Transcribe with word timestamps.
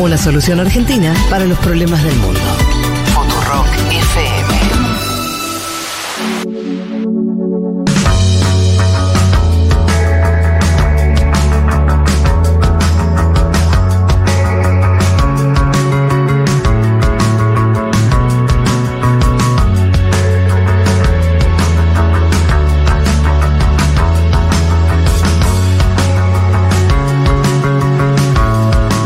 Una 0.00 0.18
solución 0.18 0.58
argentina 0.60 1.14
para 1.30 1.44
los 1.44 1.58
problemas 1.60 2.02
del 2.02 2.16
mundo. 2.16 2.40
FM. 3.90 4.53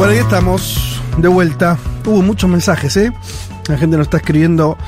Bueno, 0.09 0.23
estamos 0.23 1.03
de 1.19 1.29
vuelta. 1.29 1.77
Hubo 2.07 2.23
muchos 2.23 2.49
mensajes, 2.49 2.97
¿eh? 2.97 3.13
La 3.69 3.77
gente 3.77 3.99
nos 3.99 4.07
está 4.07 4.17
escribiendo 4.17 4.79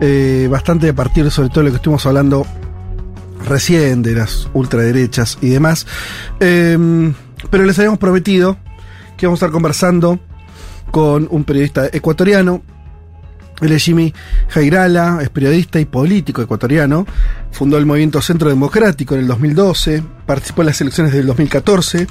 eh, 0.00 0.46
bastante 0.48 0.88
a 0.88 0.92
partir 0.92 1.28
sobre 1.32 1.48
todo 1.48 1.64
lo 1.64 1.70
que 1.70 1.76
estuvimos 1.78 2.06
hablando 2.06 2.46
recién 3.44 4.04
de 4.04 4.14
las 4.14 4.48
ultraderechas 4.54 5.36
y 5.40 5.48
demás. 5.48 5.84
Eh, 6.38 6.78
pero 7.50 7.64
les 7.64 7.76
habíamos 7.80 7.98
prometido 7.98 8.56
que 9.16 9.26
vamos 9.26 9.42
a 9.42 9.46
estar 9.46 9.52
conversando 9.52 10.20
con 10.92 11.26
un 11.32 11.42
periodista 11.42 11.88
ecuatoriano. 11.92 12.62
Él 13.62 13.72
es 13.72 13.82
Jimmy 13.82 14.14
Jairala, 14.46 15.18
es 15.22 15.30
periodista 15.30 15.80
y 15.80 15.86
político 15.86 16.40
ecuatoriano. 16.40 17.04
Fundó 17.50 17.78
el 17.78 17.84
movimiento 17.84 18.22
Centro 18.22 18.48
Democrático 18.48 19.14
en 19.14 19.22
el 19.22 19.26
2012, 19.26 20.04
participó 20.24 20.62
en 20.62 20.66
las 20.66 20.80
elecciones 20.80 21.12
del 21.12 21.26
2014 21.26 22.06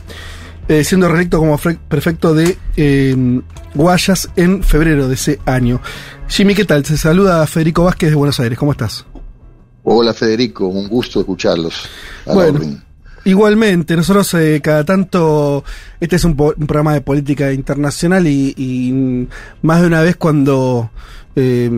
eh, 0.72 0.86
siendo 0.86 1.10
reelecto 1.10 1.38
como 1.38 1.60
prefecto 1.90 2.34
de 2.34 2.58
eh, 2.78 3.14
Guayas 3.76 4.30
en 4.38 4.64
febrero 4.64 5.10
de 5.10 5.16
ese 5.16 5.38
año. 5.46 5.82
Jimmy, 6.30 6.56
¿qué 6.56 6.64
tal? 6.64 6.86
Se 6.86 6.98
saluda 6.98 7.46
Federico 7.46 7.84
Vázquez 7.84 8.12
de 8.12 8.16
Buenos 8.16 8.40
Aires, 8.40 8.58
¿cómo 8.58 8.72
estás? 8.72 9.06
Hola 9.84 10.14
Federico, 10.14 10.68
un 10.68 10.88
gusto 10.88 11.20
escucharlos. 11.20 11.90
bueno, 12.26 12.62
igualmente, 13.26 13.98
nosotros 13.98 14.34
eh, 14.36 14.62
cada 14.64 14.86
tanto, 14.86 15.66
este 16.00 16.16
es 16.16 16.24
un, 16.24 16.40
un, 16.40 16.68
programa 16.68 16.94
de 16.94 17.02
política 17.02 17.52
internacional 17.52 18.26
y, 18.26 18.54
y 18.56 19.28
más 19.62 19.82
de 19.82 19.88
una 19.88 20.02
vez 20.02 20.16
cuando 20.16 20.90
eh, 21.36 21.70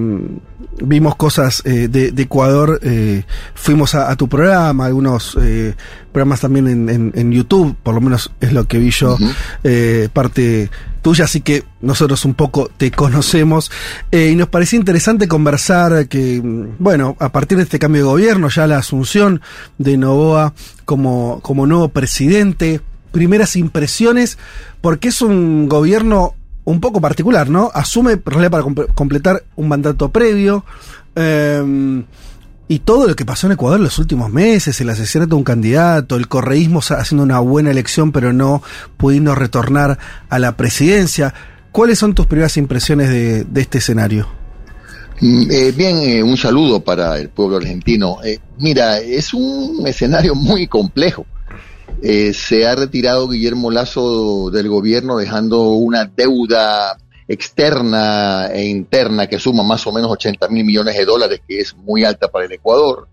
vimos 0.82 1.16
cosas 1.16 1.62
eh, 1.66 1.88
de, 1.88 2.12
de, 2.12 2.24
Ecuador, 2.24 2.80
eh, 2.84 3.24
fuimos 3.54 3.96
a, 3.96 4.10
a, 4.10 4.16
tu 4.16 4.28
programa, 4.28 4.86
algunos 4.86 5.38
eh, 5.42 5.76
programas 6.12 6.42
también 6.42 6.68
en, 6.68 6.90
en, 6.90 7.12
en, 7.16 7.32
YouTube, 7.32 7.76
por 7.84 7.94
lo 7.94 8.02
menos 8.02 8.32
es 8.40 8.54
lo 8.54 8.68
que 8.68 8.80
vi 8.80 8.90
yo, 8.92 9.14
uh 9.14 9.18
-huh. 9.18 10.10
parte 10.10 10.70
tuya, 11.02 11.26
así 11.26 11.42
que 11.42 11.64
nosotros 11.82 12.24
un 12.26 12.34
poco 12.34 12.72
te 12.78 12.90
conocemos 12.92 13.72
y 14.12 14.36
nos 14.36 14.48
parecía 14.48 14.80
interesante 14.80 15.28
conversar 15.28 16.08
que, 16.08 16.42
bueno, 16.80 17.18
a 17.20 17.30
partir 17.30 17.58
de 17.58 17.64
este 17.64 17.78
cambio 17.78 18.04
de 18.04 18.08
gobierno, 18.08 18.50
ya 18.50 18.68
la 18.68 18.78
asunción 18.78 19.42
de 19.78 19.98
Novoa 19.98 20.54
como, 20.86 21.42
como 21.42 21.68
nuevo 21.68 21.90
presidente, 21.90 22.80
primeras 23.12 23.58
impresiones, 23.58 24.38
porque 24.82 25.10
es 25.10 25.22
un 25.22 25.68
gobierno 25.68 26.36
un 26.66 26.80
poco 26.80 27.02
particular, 27.02 27.50
¿no? 27.50 27.72
Asume 27.74 28.18
para 28.18 28.64
completar 28.96 29.44
un 29.56 29.68
mandato 29.68 30.12
previo. 30.12 30.66
Eh, 31.16 32.04
y 32.68 32.80
todo 32.80 33.08
lo 33.08 33.16
que 33.16 33.26
pasó 33.26 33.48
en 33.48 33.54
Ecuador 33.54 33.78
en 33.78 33.84
los 33.84 34.00
últimos 34.00 34.32
meses, 34.32 34.80
el 34.80 34.90
asesinato 34.90 35.32
de 35.32 35.36
un 35.36 35.44
candidato, 35.44 36.16
el 36.16 36.28
correísmo 36.28 36.80
haciendo 36.80 37.24
una 37.24 37.40
buena 37.40 37.72
elección 37.72 38.12
pero 38.12 38.32
no 38.32 38.64
pudiendo 38.98 39.36
retornar 39.36 40.00
a 40.30 40.40
la 40.40 40.56
presidencia. 40.56 41.34
¿Cuáles 41.72 42.00
son 42.00 42.16
tus 42.16 42.26
primeras 42.26 42.56
impresiones 42.58 43.10
de, 43.10 43.46
este 43.62 43.80
escenario? 43.80 44.28
Eh, 45.22 45.74
bien, 45.76 45.98
eh, 45.98 46.24
un 46.24 46.38
saludo 46.38 46.84
para 46.84 47.18
el 47.20 47.30
pueblo 47.30 47.58
argentino. 47.58 48.18
Eh, 48.24 48.40
mira, 48.60 49.00
es 49.00 49.34
un 49.34 49.86
escenario 49.86 50.34
muy 50.34 50.68
complejo. 50.68 51.26
Eh, 52.02 52.34
se 52.34 52.66
ha 52.66 52.76
retirado 52.76 53.30
Guillermo 53.30 53.72
Lazo 53.72 54.50
del 54.52 54.68
gobierno 54.68 55.18
dejando 55.18 55.72
una 55.74 56.06
deuda 56.06 56.98
externa 57.28 58.48
e 58.48 58.66
interna 58.66 59.28
que 59.28 59.40
suma 59.40 59.64
más 59.64 59.86
o 59.88 59.92
menos 59.92 60.12
80 60.12 60.50
mil 60.50 60.66
millones 60.66 60.98
de 60.98 61.06
dólares, 61.06 61.42
que 61.48 61.60
es 61.60 61.76
muy 61.76 62.04
alta 62.04 62.28
para 62.28 62.46
el 62.46 62.52
Ecuador. 62.52 63.08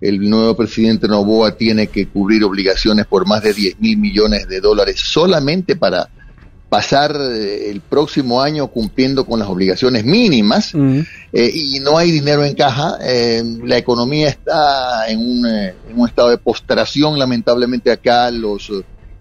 El 0.00 0.30
nuevo 0.30 0.56
presidente 0.56 1.08
Novoa 1.08 1.56
tiene 1.56 1.88
que 1.88 2.08
cubrir 2.08 2.42
obligaciones 2.44 3.06
por 3.06 3.26
más 3.26 3.42
de 3.42 3.52
10 3.52 3.80
mil 3.80 3.98
millones 3.98 4.48
de 4.48 4.60
dólares 4.60 5.00
solamente 5.00 5.76
para 5.76 6.08
pasar 6.70 7.16
el 7.20 7.80
próximo 7.80 8.40
año 8.40 8.68
cumpliendo 8.68 9.26
con 9.26 9.40
las 9.40 9.48
obligaciones 9.48 10.04
mínimas 10.04 10.72
eh, 10.74 11.50
y 11.52 11.80
no 11.80 11.98
hay 11.98 12.12
dinero 12.12 12.44
en 12.44 12.54
caja. 12.54 12.96
Eh, 13.02 13.42
la 13.64 13.76
economía 13.76 14.28
está 14.28 15.08
en 15.08 15.18
un, 15.18 15.46
eh, 15.46 15.74
en 15.90 15.98
un, 15.98 16.08
estado 16.08 16.30
de 16.30 16.38
postración, 16.38 17.18
lamentablemente 17.18 17.90
acá 17.90 18.30
los 18.30 18.72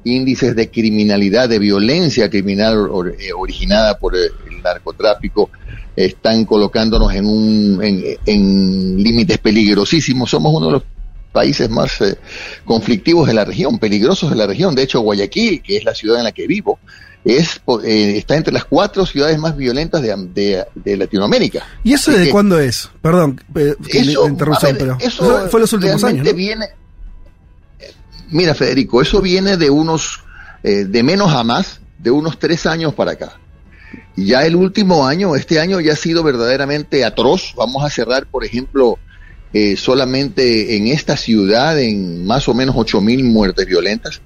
índices 0.04 0.56
de 0.56 0.70
criminalidad, 0.70 1.50
de 1.50 1.58
violencia 1.58 2.30
criminal 2.30 2.78
or, 2.78 3.16
originada 3.36 3.98
por 3.98 4.16
el 4.16 4.32
narcotráfico 4.64 5.50
están 5.96 6.46
colocándonos 6.46 7.14
en, 7.14 7.26
un, 7.26 7.84
en, 7.84 8.04
en 8.26 9.04
límites 9.04 9.40
peligrosísimos. 9.40 10.30
Somos 10.30 10.54
uno 10.56 10.68
de 10.68 10.72
los 10.74 10.84
países 11.32 11.70
más 11.70 12.02
eh, 12.02 12.18
conflictivos 12.66 13.28
de 13.28 13.34
la 13.34 13.46
región, 13.46 13.80
peligrosos 13.80 14.30
de 14.30 14.36
la 14.36 14.48
región. 14.48 14.76
De 14.76 14.84
hecho, 14.84 15.02
Guayaquil, 15.02 15.62
que 15.62 15.78
es 15.78 15.84
la 15.84 15.94
ciudad 15.94 16.20
en 16.20 16.26
la 16.26 16.32
que 16.32 16.48
vivo, 16.48 16.80
es 17.26 17.62
eh, 17.84 18.18
está 18.18 18.36
entre 18.38 18.54
las 18.54 18.66
cuatro 18.66 19.06
ciudades 19.06 19.38
más 19.38 19.56
violentas 19.56 20.02
de, 20.02 20.16
de, 20.34 20.66
de 20.76 20.98
Latinoamérica. 20.98 21.66
¿Y 21.84 21.94
eso 21.94 22.12
desde 22.12 22.32
cuándo 22.32 22.60
es? 22.60 22.90
Perdón, 23.02 23.42
eh, 23.56 23.76
eso, 23.88 24.28
interrupción, 24.28 24.74
ver, 24.74 24.80
pero 24.80 24.98
eso 25.00 25.48
fue 25.50 25.60
los 25.60 25.74
últimos 25.74 26.04
años. 26.04 26.26
¿no? 26.26 26.34
Viene, 26.34 26.68
mira, 28.32 28.56
Federico, 28.56 29.02
eso 29.02 29.22
viene 29.22 29.58
de 29.58 29.70
unos, 29.70 30.22
eh, 30.64 30.86
de 30.86 31.04
menos 31.04 31.32
a 31.34 31.44
más, 31.44 31.82
de 31.98 32.12
unos 32.12 32.40
tres 32.40 32.66
años 32.66 32.94
para 32.94 33.12
acá. 33.12 33.40
Y 34.16 34.28
ya 34.28 34.46
el 34.46 34.56
último 34.56 35.08
año, 35.08 35.36
este 35.36 35.60
año 35.60 35.80
ya 35.80 35.94
ha 35.94 35.96
sido 35.96 36.24
verdaderamente 36.24 37.06
atroz. 37.06 37.54
Vamos 37.56 37.84
a 37.84 37.90
cerrar, 37.90 38.28
por 38.28 38.46
ejemplo, 38.46 38.98
eh, 39.54 39.76
solamente 39.78 40.78
en 40.78 40.88
esta 40.88 41.18
ciudad 41.18 41.80
en 41.80 42.26
más 42.26 42.48
o 42.48 42.54
menos 42.54 42.76
ocho 42.78 43.02
mil 43.02 43.24
muertes 43.24 43.66
violentas, 43.66 44.22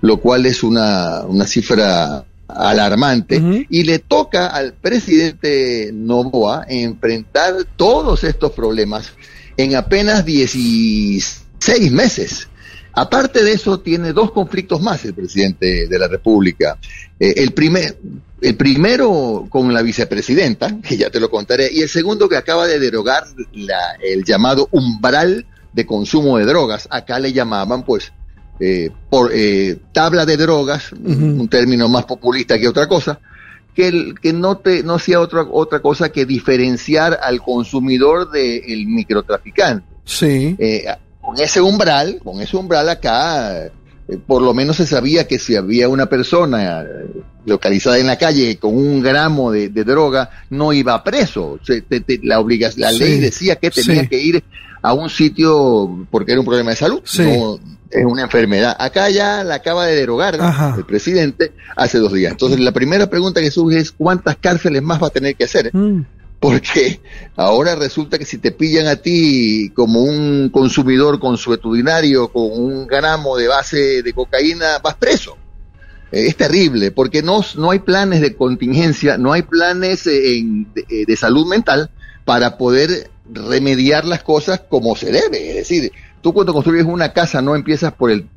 lo 0.00 0.18
cual 0.18 0.46
es 0.46 0.62
una, 0.62 1.22
una 1.22 1.46
cifra 1.46 2.24
alarmante 2.48 3.38
uh 3.38 3.42
-huh. 3.42 3.66
y 3.68 3.84
le 3.84 3.98
toca 3.98 4.48
al 4.48 4.72
presidente 4.72 5.90
Novoa 5.92 6.64
enfrentar 6.68 7.54
todos 7.76 8.24
estos 8.24 8.52
problemas 8.52 9.12
en 9.56 9.76
apenas 9.76 10.24
16 10.24 11.92
meses. 11.92 12.48
Aparte 12.92 13.44
de 13.44 13.52
eso, 13.52 13.78
tiene 13.80 14.12
dos 14.12 14.32
conflictos 14.32 14.80
más 14.80 15.04
el 15.04 15.14
presidente 15.14 15.86
de 15.86 15.98
la 15.98 16.08
República. 16.08 16.78
Eh, 17.20 17.34
el, 17.36 17.52
primer, 17.52 17.96
el 18.40 18.56
primero 18.56 19.46
con 19.48 19.72
la 19.72 19.82
vicepresidenta, 19.82 20.80
que 20.80 20.96
ya 20.96 21.10
te 21.10 21.20
lo 21.20 21.30
contaré, 21.30 21.70
y 21.72 21.82
el 21.82 21.88
segundo 21.88 22.28
que 22.28 22.36
acaba 22.36 22.66
de 22.66 22.80
derogar 22.80 23.24
la, 23.52 23.96
el 24.02 24.24
llamado 24.24 24.68
umbral 24.72 25.46
de 25.72 25.86
consumo 25.86 26.38
de 26.38 26.46
drogas. 26.46 26.88
Acá 26.90 27.20
le 27.20 27.32
llamaban, 27.32 27.84
pues, 27.84 28.12
eh, 28.60 28.90
por 29.08 29.30
eh, 29.32 29.76
tabla 29.92 30.26
de 30.26 30.36
drogas, 30.36 30.92
uh 30.92 30.96
-huh. 30.96 31.40
un 31.40 31.48
término 31.48 31.88
más 31.88 32.04
populista 32.04 32.58
que 32.58 32.68
otra 32.68 32.86
cosa, 32.86 33.20
que, 33.74 33.88
el, 33.88 34.14
que 34.20 34.32
no, 34.32 34.58
te, 34.58 34.82
no 34.82 34.98
sea 34.98 35.20
otra, 35.20 35.42
otra 35.50 35.80
cosa 35.80 36.10
que 36.10 36.26
diferenciar 36.26 37.18
al 37.22 37.40
consumidor 37.40 38.30
del 38.30 38.62
de 38.66 38.84
microtraficante. 38.86 39.86
Sí. 40.04 40.56
Eh, 40.58 40.84
con 41.20 41.38
ese 41.40 41.60
umbral, 41.60 42.20
con 42.24 42.40
ese 42.40 42.56
umbral 42.56 42.88
acá, 42.88 43.66
eh, 43.66 43.70
por 44.26 44.42
lo 44.42 44.54
menos 44.54 44.76
se 44.76 44.86
sabía 44.86 45.28
que 45.28 45.38
si 45.38 45.54
había 45.54 45.88
una 45.88 46.06
persona 46.06 46.84
localizada 47.44 47.98
en 47.98 48.06
la 48.06 48.16
calle 48.16 48.56
con 48.56 48.76
un 48.76 49.00
gramo 49.02 49.52
de, 49.52 49.68
de 49.68 49.84
droga, 49.84 50.30
no 50.50 50.72
iba 50.72 51.02
preso. 51.04 51.58
Se, 51.62 51.82
te, 51.82 52.00
te, 52.00 52.18
la 52.22 52.40
obliga, 52.40 52.70
la 52.76 52.90
sí. 52.90 52.98
ley 52.98 53.20
decía 53.20 53.56
que 53.56 53.70
tenía 53.70 54.02
sí. 54.02 54.08
que 54.08 54.18
ir 54.18 54.44
a 54.82 54.92
un 54.92 55.10
sitio 55.10 56.06
porque 56.10 56.32
era 56.32 56.40
un 56.40 56.46
problema 56.46 56.70
de 56.70 56.76
salud, 56.76 57.00
sí. 57.04 57.22
no 57.22 57.58
es 57.90 58.04
una 58.04 58.22
enfermedad. 58.22 58.76
Acá 58.78 59.08
ya 59.08 59.42
la 59.44 59.56
acaba 59.56 59.86
de 59.86 59.96
derogar 59.96 60.38
el 60.76 60.84
presidente 60.84 61.52
hace 61.74 61.98
dos 61.98 62.12
días. 62.12 62.32
Entonces 62.32 62.60
la 62.60 62.72
primera 62.72 63.08
pregunta 63.08 63.40
que 63.40 63.50
surge 63.50 63.78
es 63.78 63.92
cuántas 63.92 64.36
cárceles 64.36 64.82
más 64.82 65.02
va 65.02 65.06
a 65.06 65.10
tener 65.10 65.36
que 65.36 65.44
hacer. 65.44 65.70
Mm 65.74 66.02
porque 66.40 67.00
ahora 67.36 67.74
resulta 67.74 68.18
que 68.18 68.24
si 68.24 68.38
te 68.38 68.52
pillan 68.52 68.86
a 68.86 68.96
ti 68.96 69.70
como 69.74 70.02
un 70.02 70.50
consumidor 70.50 71.18
consuetudinario 71.18 72.28
con 72.28 72.50
un 72.52 72.86
gramo 72.86 73.36
de 73.36 73.48
base 73.48 74.02
de 74.02 74.12
cocaína, 74.12 74.78
vas 74.82 74.94
preso. 74.94 75.36
Eh, 76.12 76.26
es 76.26 76.36
terrible, 76.36 76.90
porque 76.90 77.22
no, 77.22 77.40
no 77.56 77.70
hay 77.70 77.80
planes 77.80 78.20
de 78.20 78.34
contingencia, 78.36 79.18
no 79.18 79.32
hay 79.32 79.42
planes 79.42 80.06
en, 80.06 80.72
de, 80.72 81.04
de, 81.06 81.16
salud 81.16 81.46
mental 81.46 81.90
para 82.24 82.56
poder 82.56 83.10
remediar 83.32 84.04
las 84.04 84.22
cosas 84.22 84.60
como 84.68 84.96
se 84.96 85.10
debe. 85.12 85.50
Es 85.50 85.56
decir, 85.56 85.92
tú 86.22 86.32
cuando 86.32 86.52
construyes 86.52 86.84
una 86.86 87.12
casa 87.12 87.40
no 87.42 87.54
empiezas 87.56 87.92
por 87.92 88.10
el 88.10 88.28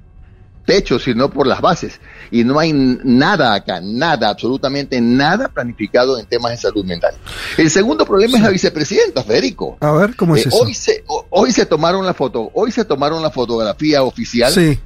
techo, 0.65 0.99
sino 0.99 1.29
por 1.31 1.47
las 1.47 1.59
bases. 1.59 1.99
Y 2.29 2.43
no 2.43 2.59
hay 2.59 2.71
nada 2.73 3.53
acá, 3.55 3.81
nada, 3.81 4.29
absolutamente 4.29 5.01
nada 5.01 5.47
planificado 5.49 6.19
en 6.19 6.25
temas 6.27 6.51
de 6.51 6.57
salud 6.57 6.85
mental. 6.85 7.13
El 7.57 7.69
segundo 7.69 8.05
problema 8.05 8.37
es 8.37 8.43
la 8.43 8.49
vicepresidenta, 8.49 9.23
Federico. 9.23 9.77
A 9.81 9.91
ver, 9.91 10.15
¿cómo 10.15 10.35
es 10.35 10.45
Eh, 10.45 10.49
eso? 10.49 10.57
Hoy 10.61 10.73
se, 10.73 11.03
ho- 11.07 11.25
hoy 11.31 11.51
se 11.51 11.65
tomaron 11.65 12.05
la 12.05 12.13
foto, 12.13 12.51
hoy 12.53 12.71
se 12.71 12.85
tomaron 12.85 13.21
la 13.23 13.31
fotografía 13.31 14.03
oficial, 14.03 14.53
Sí. 14.53 14.79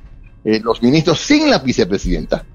eh, 0.45 0.61
los 0.63 0.81
ministros 0.81 1.19
sin 1.19 1.49
la 1.49 1.59
vicepresidenta. 1.59 2.45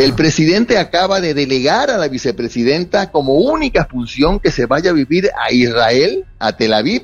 El 0.00 0.14
presidente 0.14 0.78
acaba 0.78 1.20
de 1.20 1.34
delegar 1.34 1.90
a 1.90 1.98
la 1.98 2.08
vicepresidenta 2.08 3.10
como 3.10 3.34
única 3.34 3.84
función 3.86 4.40
que 4.40 4.50
se 4.50 4.66
vaya 4.66 4.90
a 4.90 4.94
vivir 4.94 5.30
a 5.40 5.52
Israel, 5.52 6.24
a 6.38 6.56
Tel 6.56 6.72
Aviv, 6.72 7.02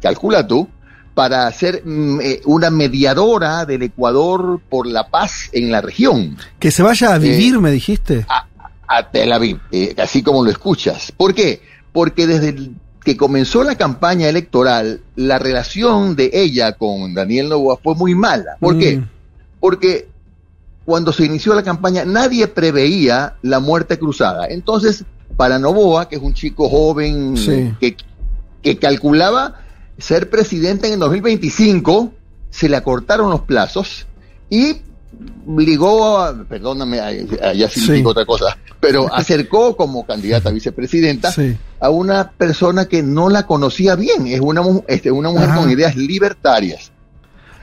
calcula 0.00 0.46
tú, 0.46 0.68
para 1.14 1.50
ser 1.50 1.82
mm, 1.84 2.20
eh, 2.20 2.40
una 2.44 2.70
mediadora 2.70 3.64
del 3.64 3.82
Ecuador 3.82 4.60
por 4.68 4.86
la 4.86 5.08
paz 5.08 5.48
en 5.52 5.70
la 5.72 5.80
región, 5.80 6.36
Que 6.60 6.70
se 6.70 6.82
vaya 6.82 7.14
a 7.14 7.18
vivir, 7.18 7.54
Eh, 7.54 7.58
me 7.58 7.70
dijiste. 7.70 8.24
a 8.86 9.10
Tel 9.10 9.32
Aviv, 9.32 9.58
eh, 9.70 9.94
así 9.98 10.22
como 10.22 10.44
lo 10.44 10.50
escuchas. 10.50 11.12
¿Por 11.16 11.34
qué? 11.34 11.60
Porque 11.92 12.26
desde 12.26 12.50
el 12.50 12.74
que 13.04 13.16
comenzó 13.16 13.64
la 13.64 13.74
campaña 13.76 14.28
electoral, 14.28 15.00
la 15.16 15.38
relación 15.38 16.14
de 16.14 16.30
ella 16.32 16.72
con 16.72 17.14
Daniel 17.14 17.48
Novoa 17.48 17.78
fue 17.82 17.94
muy 17.94 18.14
mala. 18.14 18.56
¿Por 18.60 18.78
qué? 18.78 18.98
Mm, 18.98 19.08
porque 19.60 20.08
cuando 20.88 21.12
se 21.12 21.26
inició 21.26 21.52
la 21.54 21.62
campaña 21.62 22.06
nadie 22.06 22.48
preveía 22.48 23.34
la 23.42 23.60
muerte 23.60 23.98
cruzada. 23.98 24.46
Entonces, 24.48 25.04
para 25.36 25.58
Novoa, 25.58 26.08
que 26.08 26.16
es 26.16 26.22
un 26.22 26.32
chico 26.32 26.66
joven 26.70 27.36
Sí. 27.36 27.74
que, 27.78 27.94
que 28.62 28.78
calculaba 28.78 29.56
ser 29.98 30.30
presidente 30.30 30.86
en 30.86 30.94
el 30.94 30.98
2025, 31.00 32.10
se 32.48 32.70
le 32.70 32.76
acortaron 32.76 33.28
los 33.28 33.42
plazos 33.42 34.06
y 34.48 34.78
ligó, 35.58 36.18
a, 36.18 36.34
perdóname, 36.44 36.96
ya 37.54 37.68
Sí. 37.68 37.80
significa 37.80 38.08
otra 38.08 38.24
cosa, 38.24 38.56
pero 38.80 39.06
acercó 39.14 39.76
como 39.76 40.06
candidata 40.06 40.48
a 40.48 40.52
vicepresidenta 40.52 41.30
Sí. 41.32 41.54
a 41.80 41.90
una 41.90 42.30
persona 42.30 42.86
que 42.86 43.02
no 43.02 43.28
la 43.28 43.44
conocía 43.46 43.94
bien, 43.94 44.26
es 44.26 44.40
una, 44.40 44.62
este, 44.86 45.10
una 45.10 45.28
mujer 45.28 45.50
Ajá. 45.50 45.58
con 45.60 45.70
ideas 45.70 45.96
libertarias. 45.96 46.90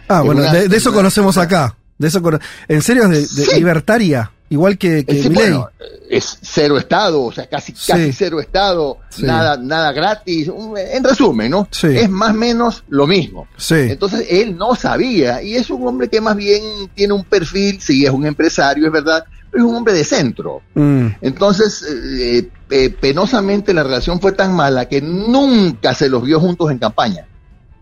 Ah, 0.07 0.19
Es 0.19 0.25
bueno, 0.25 0.41
una- 0.41 0.53
de, 0.53 0.67
de 0.67 0.77
eso 0.77 0.93
conocemos 0.93 1.39
acá. 1.39 1.75
De 1.97 2.07
eso 2.07 2.21
¿En 2.67 2.81
serio 2.81 3.03
es 3.05 3.09
de, 3.09 3.41
de 3.41 3.49
Sí. 3.49 3.55
libertaria? 3.57 4.31
Igual 4.47 4.77
que, 4.77 5.03
que 5.05 5.23
sí, 5.23 5.29
bueno, 5.29 5.69
es 6.07 6.37
cero 6.43 6.77
estado, 6.77 7.23
o 7.23 7.31
sea, 7.31 7.47
casi, 7.47 7.71
Sí. 7.75 7.91
casi 7.91 8.11
cero 8.13 8.39
estado, 8.39 8.99
nada, 9.17 9.57
nada 9.57 9.91
gratis. 9.91 10.51
En 10.93 11.03
resumen, 11.03 11.49
¿no? 11.49 11.67
Es 11.97 12.09
más 12.11 12.29
o 12.29 12.33
menos 12.35 12.83
lo 12.89 13.07
mismo. 13.07 13.47
Entonces 13.89 14.27
él 14.29 14.55
no 14.55 14.75
sabía, 14.75 15.41
y 15.41 15.55
es 15.55 15.69
un 15.71 15.87
hombre 15.87 16.07
que 16.07 16.21
más 16.21 16.35
bien 16.35 16.61
tiene 16.93 17.13
un 17.13 17.23
perfil, 17.23 17.81
sí, 17.81 18.05
es 18.05 18.11
un 18.11 18.25
empresario, 18.27 18.85
es 18.85 18.91
verdad, 18.91 19.23
pero 19.49 19.63
es 19.63 19.69
un 19.69 19.75
hombre 19.77 19.93
de 19.93 20.03
centro. 20.03 20.61
Mm, 20.75 21.07
Entonces, 21.21 21.83
eh, 21.89 22.47
eh, 22.69 22.89
penosamente 22.91 23.73
la 23.73 23.81
relación 23.83 24.21
fue 24.21 24.33
tan 24.33 24.53
mala 24.53 24.87
que 24.87 25.01
nunca 25.01 25.95
se 25.95 26.07
los 26.07 26.21
vio 26.23 26.39
juntos 26.39 26.69
en 26.69 26.77
campaña. 26.77 27.25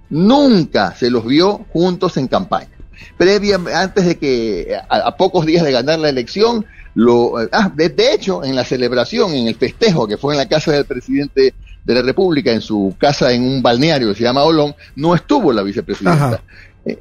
Nunca 0.10 0.96
se 0.96 1.10
los 1.10 1.26
vio 1.26 1.66
juntos 1.74 2.16
en 2.18 2.28
campaña. 2.28 2.70
Previa, 3.18 3.60
antes 3.76 4.06
de 4.06 4.18
que, 4.18 4.76
a, 4.90 4.98
a 4.98 5.18
pocos 5.18 5.46
días 5.46 5.64
de 5.64 5.72
ganar 5.72 6.00
la 6.00 6.10
elección, 6.10 6.66
lo, 6.96 7.34
ah, 7.52 7.72
de, 7.76 7.90
de 7.90 8.14
hecho, 8.14 8.44
en 8.44 8.56
la 8.56 8.64
celebración, 8.64 9.34
en 9.34 9.48
el 9.48 9.56
festejo 9.56 10.08
que 10.08 10.18
fue 10.18 10.34
en 10.36 10.38
la 10.38 10.48
casa 10.48 10.72
del 10.72 10.86
presidente 10.86 11.54
de 11.84 11.94
la 11.94 12.02
República, 12.02 12.52
en 12.52 12.62
su 12.62 12.96
casa 13.00 13.32
en 13.34 13.44
un 13.44 13.62
balneario 13.62 14.10
que 14.10 14.16
se 14.16 14.24
llama 14.24 14.44
Olón, 14.44 14.76
no 14.96 15.16
estuvo 15.16 15.52
la 15.52 15.64
vicepresidenta. 15.64 16.26
Ajá. 16.28 16.42
Eh, 16.86 17.00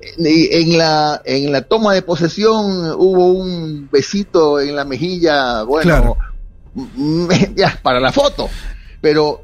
en 0.52 0.78
la 0.78 1.20
en 1.24 1.50
la 1.50 1.62
toma 1.62 1.92
de 1.92 2.02
posesión 2.02 2.92
hubo 2.96 3.32
un 3.32 3.88
besito 3.90 4.60
en 4.60 4.76
la 4.76 4.84
mejilla, 4.84 5.64
bueno, 5.64 5.82
Claro. 5.82 6.16
ya 7.56 7.78
para 7.82 8.00
la 8.00 8.12
foto. 8.12 8.48
Pero 9.00 9.42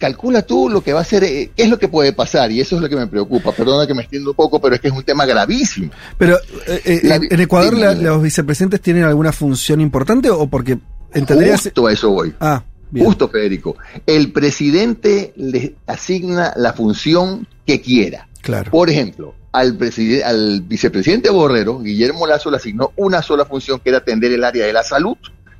calcula 0.00 0.42
tú 0.42 0.68
lo 0.68 0.80
que 0.82 0.92
va 0.92 1.00
a 1.02 1.04
ser, 1.04 1.22
eh, 1.22 1.50
qué 1.54 1.62
es 1.64 1.68
lo 1.68 1.78
que 1.78 1.86
puede 1.86 2.12
pasar 2.12 2.50
y 2.50 2.60
eso 2.60 2.74
es 2.76 2.82
lo 2.82 2.88
que 2.88 2.96
me 2.96 3.06
preocupa. 3.06 3.52
Perdona 3.52 3.86
que 3.86 3.94
me 3.94 4.00
extiendo 4.02 4.30
un 4.30 4.36
poco, 4.36 4.60
pero 4.60 4.74
es 4.74 4.80
que 4.80 4.88
es 4.88 4.94
un 4.94 5.04
tema 5.04 5.26
gravísimo. 5.26 5.92
Pero, 6.18 6.36
eh, 6.66 6.80
eh, 6.84 7.00
La- 7.04 7.16
¿en 7.16 7.40
Ecuador 7.40 7.74
la- 7.74 7.94
los 7.94 8.22
vicepresidentes 8.22 8.80
tienen 8.80 9.04
alguna 9.04 9.30
función 9.30 9.80
importante 9.80 10.30
o 10.30 10.46
porque 10.48 10.78
entendería... 11.12 11.58
Justo 11.58 11.86
a 11.86 11.92
eso 11.92 12.10
voy. 12.10 12.34
Ah, 12.40 12.64
bien. 12.90 13.04
Justo, 13.06 13.28
Federico. 13.28 13.76
El 14.06 14.32
presidente 14.32 15.32
le 15.36 15.74
asigna 15.86 16.52
la 16.56 16.72
función 16.72 17.46
que 17.66 17.80
quiera. 17.80 18.26
Claro. 18.40 18.70
Por 18.70 18.88
ejemplo, 18.88 19.34
al, 19.52 19.78
al 20.24 20.62
vicepresidente 20.62 21.28
Borrero, 21.28 21.80
Guillermo 21.80 22.26
Lazo 22.26 22.50
le 22.50 22.56
asignó 22.56 22.92
una 22.96 23.20
sola 23.20 23.44
función 23.44 23.80
que 23.80 23.90
era 23.90 23.98
atender 23.98 24.32
el 24.32 24.44
área 24.44 24.64
de 24.66 24.72
la 24.72 24.82
salud, 24.82 25.16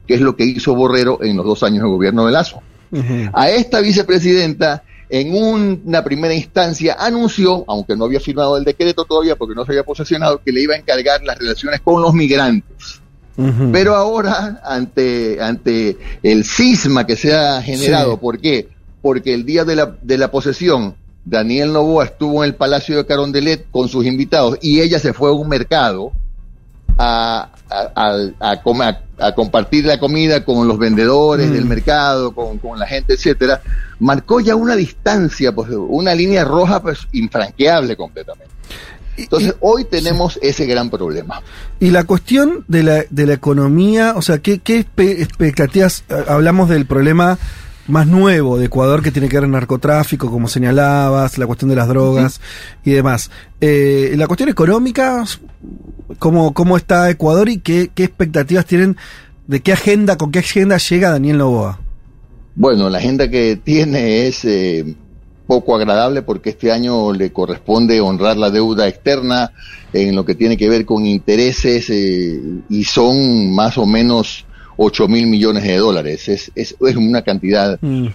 que 0.06 0.14
es 0.14 0.20
lo 0.22 0.34
que 0.34 0.44
hizo 0.44 0.74
Borrero 0.74 1.22
en 1.22 1.36
los 1.36 1.44
dos 1.44 1.62
años 1.62 1.82
de 1.84 1.88
gobierno 1.90 2.24
de 2.26 2.32
Lazo. 2.32 2.62
A 3.32 3.50
esta 3.50 3.80
vicepresidenta, 3.80 4.82
en 5.08 5.34
un- 5.34 5.82
una 5.84 6.02
primera 6.04 6.34
instancia, 6.34 6.96
anunció, 6.98 7.64
aunque 7.68 7.96
no 7.96 8.04
había 8.04 8.20
firmado 8.20 8.56
el 8.56 8.64
decreto 8.64 9.04
todavía 9.04 9.36
porque 9.36 9.54
no 9.54 9.64
se 9.64 9.72
había 9.72 9.84
posesionado, 9.84 10.40
que 10.44 10.52
le 10.52 10.62
iba 10.62 10.74
a 10.74 10.78
encargar 10.78 11.22
las 11.24 11.38
relaciones 11.38 11.80
con 11.80 12.00
los 12.02 12.14
migrantes. 12.14 13.00
Pero 13.72 13.94
ahora, 13.96 14.60
ante, 14.64 15.38
ante 15.40 15.96
el 16.22 16.44
cisma 16.44 17.06
que 17.06 17.16
se 17.16 17.34
ha 17.34 17.62
generado, 17.62 18.12
Sí. 18.12 18.18
¿por 18.20 18.38
qué? 18.38 18.68
Porque 19.00 19.32
el 19.32 19.46
día 19.46 19.64
de 19.64 19.76
la, 19.76 19.96
de 20.02 20.18
la 20.18 20.30
posesión, 20.30 20.94
Daniel 21.24 21.72
Novoa 21.72 22.04
estuvo 22.04 22.44
en 22.44 22.50
el 22.50 22.54
Palacio 22.56 22.96
de 22.98 23.06
Carondelet 23.06 23.66
con 23.70 23.88
sus 23.88 24.04
invitados 24.04 24.58
y 24.60 24.80
ella 24.80 24.98
se 24.98 25.12
fue 25.14 25.30
a 25.30 25.32
un 25.32 25.48
mercado 25.48 26.12
a, 26.98 27.48
a, 27.70 27.90
a- 27.94 28.50
a 28.52 28.62
com- 28.62 28.80
a- 29.20 29.34
compartir 29.34 29.84
la 29.86 29.98
comida 30.00 30.44
con 30.44 30.66
los 30.68 30.78
vendedores 30.78 31.48
Mm. 31.48 31.52
del 31.52 31.64
mercado, 31.66 32.32
con, 32.32 32.58
con 32.58 32.78
la 32.78 32.86
gente, 32.86 33.14
etcétera, 33.14 33.60
marcó 33.98 34.40
ya 34.40 34.56
una 34.56 34.76
distancia, 34.76 35.52
pues 35.54 35.70
una 35.72 36.14
línea 36.14 36.44
roja 36.44 36.80
pues 36.82 36.98
infranqueable 37.12 37.96
completamente. 37.96 38.54
Entonces, 39.16 39.54
hoy 39.60 39.84
tenemos 39.84 40.38
ese 40.40 40.64
gran 40.64 40.88
problema. 40.88 41.42
Y 41.78 41.90
la 41.90 42.04
cuestión 42.04 42.64
de 42.68 42.82
la, 42.82 43.04
de 43.10 43.26
la 43.26 43.34
economía, 43.34 44.14
o 44.16 44.22
sea, 44.22 44.38
¿qué, 44.38 44.60
qué 44.60 44.78
expectativas? 44.78 46.04
Hablamos 46.26 46.70
del 46.70 46.86
problema 46.86 47.36
más 47.90 48.06
nuevo 48.06 48.58
de 48.58 48.66
Ecuador 48.66 49.02
que 49.02 49.10
tiene 49.10 49.28
que 49.28 49.36
ver 49.36 49.44
con 49.44 49.52
narcotráfico, 49.52 50.30
como 50.30 50.48
señalabas, 50.48 51.38
la 51.38 51.46
cuestión 51.46 51.70
de 51.70 51.76
las 51.76 51.88
drogas 51.88 52.40
y 52.84 52.92
demás. 52.92 53.30
Eh, 53.60 54.14
la 54.16 54.26
cuestión 54.26 54.48
económica, 54.48 55.24
¿cómo, 56.18 56.54
cómo 56.54 56.76
está 56.76 57.10
Ecuador 57.10 57.48
y 57.48 57.58
qué, 57.58 57.90
qué 57.94 58.04
expectativas 58.04 58.66
tienen? 58.66 58.96
¿De 59.46 59.60
qué 59.60 59.72
agenda, 59.72 60.16
con 60.16 60.30
qué 60.30 60.38
agenda 60.38 60.76
llega 60.78 61.10
Daniel 61.10 61.38
Novoa? 61.38 61.80
Bueno, 62.54 62.88
la 62.88 62.98
agenda 62.98 63.28
que 63.28 63.56
tiene 63.56 64.26
es 64.26 64.44
eh, 64.44 64.94
poco 65.46 65.74
agradable 65.74 66.22
porque 66.22 66.50
este 66.50 66.70
año 66.70 67.12
le 67.12 67.32
corresponde 67.32 68.00
honrar 68.00 68.36
la 68.36 68.50
deuda 68.50 68.86
externa 68.86 69.52
en 69.92 70.14
lo 70.14 70.24
que 70.24 70.34
tiene 70.36 70.56
que 70.56 70.68
ver 70.68 70.84
con 70.84 71.06
intereses 71.06 71.90
eh, 71.90 72.40
y 72.68 72.84
son 72.84 73.54
más 73.54 73.76
o 73.76 73.86
menos 73.86 74.44
8 74.82 75.08
mil 75.08 75.26
millones 75.26 75.62
de 75.64 75.76
dólares. 75.76 76.26
Es, 76.28 76.50
es, 76.54 76.74
es 76.80 76.96
una 76.96 77.20
cantidad 77.22 77.78
Mm, 77.82 78.06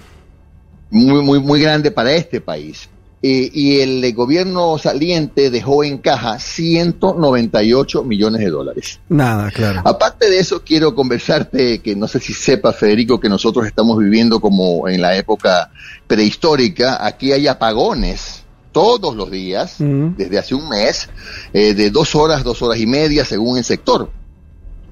muy, 0.89 1.21
muy, 1.21 1.39
muy 1.39 1.61
grande 1.61 1.91
para 1.91 2.11
este 2.13 2.41
país. 2.41 2.89
Eh, 3.21 3.49
y 3.53 3.79
el 3.79 4.03
eh, 4.03 4.11
gobierno 4.13 4.77
saliente 4.77 5.49
dejó 5.49 5.83
en 5.83 5.97
caja 5.99 6.39
198 6.39 8.03
millones 8.03 8.41
de 8.41 8.49
dólares. 8.49 8.99
nada, 9.09 9.51
claro. 9.51 9.81
Aparte 9.85 10.29
de 10.29 10.39
eso, 10.39 10.61
quiero 10.63 10.93
conversarte 10.95 11.79
que 11.79 11.95
no 11.95 12.07
sé 12.07 12.19
si 12.19 12.33
sepa, 12.33 12.71
Federico, 12.73 13.19
que 13.19 13.29
nosotros 13.29 13.65
estamos 13.67 13.97
viviendo 13.99 14.39
como 14.39 14.87
en 14.87 15.01
la 15.01 15.15
época 15.15 15.71
prehistórica. 16.07 17.05
Aquí 17.05 17.31
hay 17.31 17.47
apagones 17.47 18.43
todos 18.71 19.15
los 19.15 19.29
días, 19.31 19.75
Mm. 19.79 20.15
desde 20.17 20.37
hace 20.39 20.55
un 20.55 20.67
mes, 20.67 21.09
eh, 21.53 21.73
de 21.75 21.89
dos 21.91 22.15
horas, 22.15 22.43
dos 22.43 22.61
horas 22.61 22.79
y 22.79 22.87
media, 22.87 23.23
según 23.23 23.57
el 23.57 23.63
sector. 23.63 24.09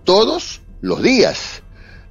Todos 0.04 0.62
los 0.82 1.02
días. 1.02 1.63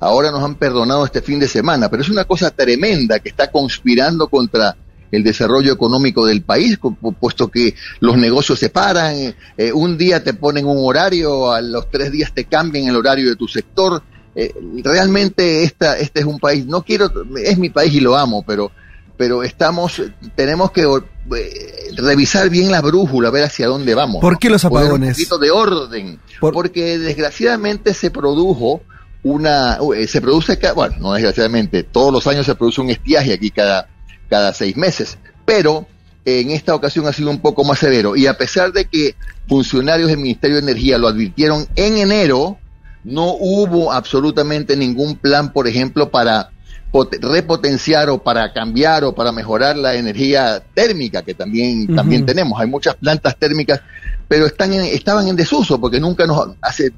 Ahora 0.04 0.32
nos 0.32 0.42
han 0.42 0.56
perdonado 0.56 1.04
este 1.04 1.22
fin 1.22 1.38
de 1.38 1.46
semana, 1.46 1.88
pero 1.88 2.02
es 2.02 2.08
una 2.08 2.24
cosa 2.24 2.50
tremenda 2.50 3.20
que 3.20 3.28
está 3.28 3.52
conspirando 3.52 4.26
contra 4.26 4.76
el 5.12 5.22
desarrollo 5.22 5.72
económico 5.72 6.26
del 6.26 6.42
país, 6.42 6.80
pu- 6.80 6.96
pu- 7.00 7.14
puesto 7.14 7.46
que 7.48 7.74
los 8.00 8.16
negocios 8.16 8.58
se 8.58 8.68
paran, 8.68 9.14
eh, 9.56 9.72
un 9.72 9.96
día 9.96 10.24
te 10.24 10.34
ponen 10.34 10.66
un 10.66 10.78
horario, 10.80 11.52
a 11.52 11.60
los 11.60 11.88
tres 11.88 12.10
días 12.10 12.32
te 12.34 12.46
cambian 12.46 12.88
el 12.88 12.96
horario 12.96 13.28
de 13.28 13.36
tu 13.36 13.46
sector. 13.46 14.02
Eh, 14.34 14.52
realmente 14.82 15.62
esta, 15.62 15.96
este 15.98 16.20
es 16.20 16.26
un 16.26 16.40
país, 16.40 16.66
no 16.66 16.82
quiero, 16.82 17.08
es 17.36 17.58
mi 17.58 17.70
país 17.70 17.94
y 17.94 18.00
lo 18.00 18.16
amo, 18.16 18.42
pero, 18.44 18.72
pero 19.16 19.42
estamos, 19.44 20.02
tenemos 20.34 20.72
que 20.72 20.82
eh, 20.82 21.90
revisar 21.96 22.48
bien 22.50 22.70
la 22.72 22.80
brújula, 22.80 23.30
ver 23.30 23.44
hacia 23.44 23.68
dónde 23.68 23.94
vamos. 23.94 24.20
¿Por 24.20 24.38
qué 24.38 24.50
los 24.50 24.62
Poner 24.62 24.84
apagones? 24.86 25.08
Un 25.10 25.14
poquito 25.14 25.38
de 25.38 25.50
orden, 25.52 26.18
Por- 26.40 26.54
porque 26.54 26.98
desgraciadamente 26.98 27.94
se 27.94 28.10
produjo 28.10 28.80
una, 29.22 29.78
eh, 29.96 30.06
se 30.06 30.20
produce, 30.20 30.58
bueno, 30.74 30.96
no 30.98 31.12
desgraciadamente, 31.12 31.84
todos 31.84 32.12
los 32.12 32.26
años 32.26 32.46
se 32.46 32.54
produce 32.54 32.80
un 32.80 32.90
estiaje 32.90 33.32
aquí 33.32 33.50
cada, 33.50 33.88
cada 34.28 34.52
seis 34.52 34.76
meses, 34.76 35.18
pero 35.44 35.86
en 36.24 36.50
esta 36.50 36.74
ocasión 36.74 37.06
ha 37.06 37.12
sido 37.12 37.30
un 37.30 37.40
poco 37.40 37.64
más 37.64 37.78
severo. 37.78 38.16
Y 38.16 38.26
a 38.26 38.36
pesar 38.36 38.72
de 38.72 38.84
que 38.86 39.14
funcionarios 39.48 40.08
del 40.08 40.18
Ministerio 40.18 40.56
de 40.56 40.62
Energía 40.62 40.98
lo 40.98 41.08
advirtieron 41.08 41.66
en 41.76 41.96
enero, 41.98 42.58
no 43.04 43.32
hubo 43.32 43.92
absolutamente 43.92 44.76
ningún 44.76 45.16
plan, 45.16 45.52
por 45.52 45.66
ejemplo, 45.66 46.10
para 46.10 46.50
repotenciar 46.92 48.10
o 48.10 48.22
para 48.22 48.52
cambiar 48.52 49.04
o 49.04 49.14
para 49.14 49.32
mejorar 49.32 49.76
la 49.76 49.94
energía 49.94 50.62
térmica 50.74 51.22
que 51.22 51.34
también, 51.34 51.94
también 51.94 52.26
tenemos. 52.26 52.60
Hay 52.60 52.68
muchas 52.68 52.94
plantas 52.96 53.36
térmicas, 53.36 53.80
pero 54.28 54.46
están 54.46 54.72
estaban 54.72 55.26
en 55.26 55.36
desuso 55.36 55.80
porque 55.80 55.98
nunca 55.98 56.26
nos, 56.26 56.54
hace 56.60 56.92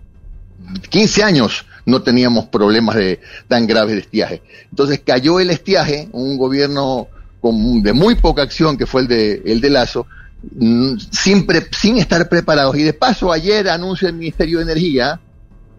15 0.90 1.22
años 1.22 1.64
no 1.86 2.02
teníamos 2.02 2.46
problemas 2.46 2.96
de, 2.96 3.20
tan 3.48 3.66
graves 3.66 3.94
de 3.94 4.00
estiaje. 4.00 4.42
Entonces 4.70 5.00
cayó 5.04 5.40
el 5.40 5.50
estiaje, 5.50 6.08
un 6.12 6.38
gobierno 6.38 7.08
con, 7.40 7.82
de 7.82 7.92
muy 7.92 8.14
poca 8.14 8.42
acción 8.42 8.76
que 8.76 8.86
fue 8.86 9.02
el 9.02 9.08
de, 9.08 9.42
el 9.44 9.60
de 9.60 9.70
Lazo, 9.70 10.06
mm, 10.54 10.96
sin, 11.10 11.46
sin 11.72 11.98
estar 11.98 12.28
preparados. 12.28 12.76
Y 12.76 12.82
de 12.82 12.92
paso, 12.92 13.32
ayer 13.32 13.68
anunció 13.68 14.08
el 14.08 14.14
Ministerio 14.14 14.58
de 14.58 14.64
Energía 14.64 15.20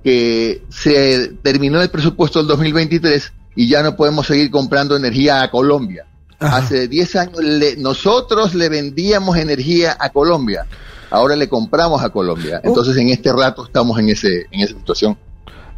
que 0.04 0.62
se 0.70 1.30
terminó 1.42 1.82
el 1.82 1.90
presupuesto 1.90 2.38
del 2.38 2.48
2023 2.48 3.34
y 3.56 3.68
ya 3.68 3.82
no 3.82 3.96
podemos 3.96 4.28
seguir 4.28 4.52
comprando 4.52 4.96
energía 4.96 5.42
a 5.42 5.50
Colombia. 5.50 6.06
Hace 6.38 6.88
10 6.88 7.16
años 7.16 7.40
nosotros 7.78 8.54
le 8.54 8.70
vendíamos 8.70 9.38
energía 9.38 9.98
a 10.00 10.10
Colombia, 10.10 10.68
ahora 11.10 11.36
le 11.36 11.48
compramos 11.48 12.04
a 12.04 12.10
Colombia. 12.10 12.62
Oh. 12.64 12.68
Entonces 12.68 12.96
en 12.98 13.10
este 13.10 13.32
rato 13.34 13.66
estamos 13.66 13.98
en, 13.98 14.10
ese, 14.10 14.46
en 14.52 14.62
esa 14.62 14.76
situación. 14.76 15.18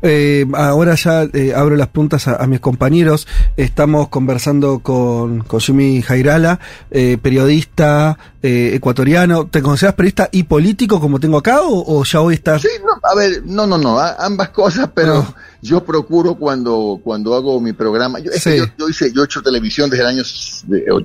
Eh, 0.01 0.45
ahora 0.53 0.95
ya 0.95 1.23
eh, 1.33 1.53
abro 1.55 1.75
las 1.75 1.87
puntas 1.87 2.27
a, 2.27 2.45
mis 2.47 2.59
compañeros. 2.59 3.27
Estamos 3.55 4.09
conversando 4.09 4.79
con, 4.79 5.39
con 5.43 5.59
Jimmy 5.59 6.01
Jairala, 6.01 6.59
eh, 6.91 7.17
periodista 7.21 8.17
eh, 8.43 8.71
ecuatoriano. 8.75 9.47
¿Te 9.47 9.61
consideras 9.61 9.95
periodista 9.95 10.29
y 10.31 10.43
político 10.43 10.99
como 10.99 11.19
tengo 11.19 11.37
acá 11.37 11.59
o, 11.61 12.03
ya 12.03 12.21
hoy 12.21 12.35
estás...? 12.35 12.61
Sí, 12.61 12.69
no, 12.81 13.09
a 13.09 13.15
ver, 13.15 13.43
no, 13.45 13.65
no, 13.65 13.77
no, 13.77 13.99
ambas 13.99 14.49
cosas, 14.49 14.89
pero 14.93 15.25
ah. 15.27 15.35
yo 15.61 15.83
procuro 15.83 16.35
cuando, 16.35 16.99
cuando 17.03 17.35
hago 17.35 17.59
mi 17.59 17.73
programa... 17.73 18.19
Yo, 18.19 18.31
yo, 18.77 18.89
hice, 18.89 19.11
yo 19.11 19.23
he 19.23 19.25
hecho 19.25 19.41
televisión 19.41 19.89
desde 19.89 20.03
el 20.03 20.09
año 20.09 20.23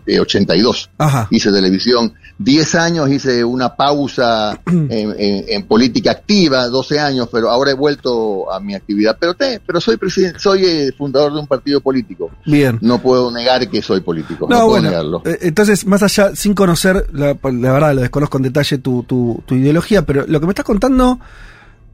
de, 0.06 0.20
82. 0.20 0.90
Ajá. 0.98 1.28
Hice 1.30 1.50
televisión 1.50 2.14
10 2.38 2.74
años 2.74 3.10
hice 3.10 3.44
una 3.44 3.74
pausa 3.74 4.60
en, 4.66 5.62
política 5.66 6.10
activa, 6.10 6.66
12 6.68 6.98
años, 6.98 7.28
pero 7.30 7.50
ahora 7.50 7.70
he 7.70 7.74
vuelto 7.74 8.52
a 8.52 8.60
mi 8.60 8.74
actividad. 8.74 9.16
Pero 9.18 9.34
te, 9.34 9.60
pero 9.64 9.80
soy 9.80 9.96
presidente, 9.96 10.38
soy 10.38 10.64
eh, 10.64 10.92
fundador 10.96 11.32
de 11.32 11.40
un 11.40 11.46
partido 11.46 11.80
político. 11.80 12.30
Bien. 12.44 12.78
No 12.80 13.00
puedo 13.00 13.30
negar 13.30 13.68
que 13.68 13.82
soy 13.82 14.00
político. 14.00 14.46
No, 14.48 14.66
puedo 14.66 14.82
negarlo. 14.82 15.22
Eh, 15.24 15.38
entonces, 15.42 15.86
más 15.86 16.02
allá, 16.02 16.34
sin 16.34 16.54
conocer, 16.54 17.06
la, 17.12 17.36
la, 17.42 17.72
verdad, 17.72 17.94
lo 17.94 18.00
desconozco 18.02 18.38
en 18.38 18.42
detalle 18.44 18.78
tu, 18.78 19.04
tu, 19.04 19.42
tu 19.46 19.54
ideología, 19.54 20.04
pero 20.04 20.24
lo 20.26 20.40
que 20.40 20.46
me 20.46 20.52
estás 20.52 20.64
contando 20.64 21.20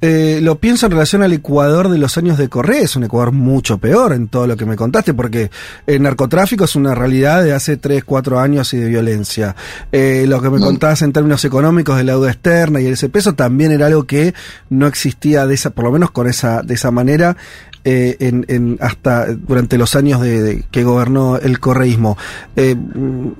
eh, 0.00 0.38
lo 0.42 0.58
pienso 0.60 0.86
en 0.86 0.92
relación 0.92 1.22
al 1.22 1.32
Ecuador 1.32 1.88
de 1.88 1.98
los 1.98 2.16
años 2.18 2.38
de 2.38 2.48
Correa, 2.48 2.82
es 2.82 2.94
un 2.94 3.04
Ecuador 3.04 3.32
mucho 3.32 3.78
peor 3.78 4.12
en 4.12 4.28
todo 4.28 4.46
lo 4.46 4.56
que 4.56 4.64
me 4.64 4.76
contaste, 4.76 5.12
porque 5.12 5.50
el 5.88 6.02
narcotráfico 6.02 6.64
es 6.64 6.76
una 6.76 6.94
realidad 6.94 7.42
de 7.42 7.52
hace 7.52 7.76
3, 7.76 8.04
4 8.04 8.38
años 8.38 8.72
y 8.74 8.78
de 8.78 8.88
violencia. 8.88 9.56
Eh, 9.90 10.24
lo 10.28 10.40
que 10.40 10.50
me 10.50 10.60
contabas 10.60 11.02
en 11.02 11.12
términos 11.12 11.44
económicos 11.44 11.96
de 11.96 12.04
la 12.04 12.12
deuda 12.12 12.30
externa 12.30 12.80
y 12.80 12.86
ese 12.86 13.08
peso 13.08 13.34
también 13.34 13.72
era 13.72 13.86
algo 13.86 14.04
que 14.04 14.34
no 14.70 14.86
existía 14.86 15.46
de 15.46 15.54
esa, 15.54 15.70
por 15.70 15.84
lo 15.84 15.90
menos 15.90 16.12
con 16.12 16.28
esa, 16.28 16.62
de 16.62 16.74
esa 16.74 16.92
manera, 16.92 17.36
eh, 17.84 18.16
en, 18.20 18.44
en, 18.48 18.78
hasta 18.80 19.26
durante 19.32 19.78
los 19.78 19.96
años 19.96 20.20
de, 20.20 20.64
que 20.70 20.84
gobernó 20.84 21.38
el 21.38 21.58
correísmo. 21.58 22.16
Eh, 22.54 22.76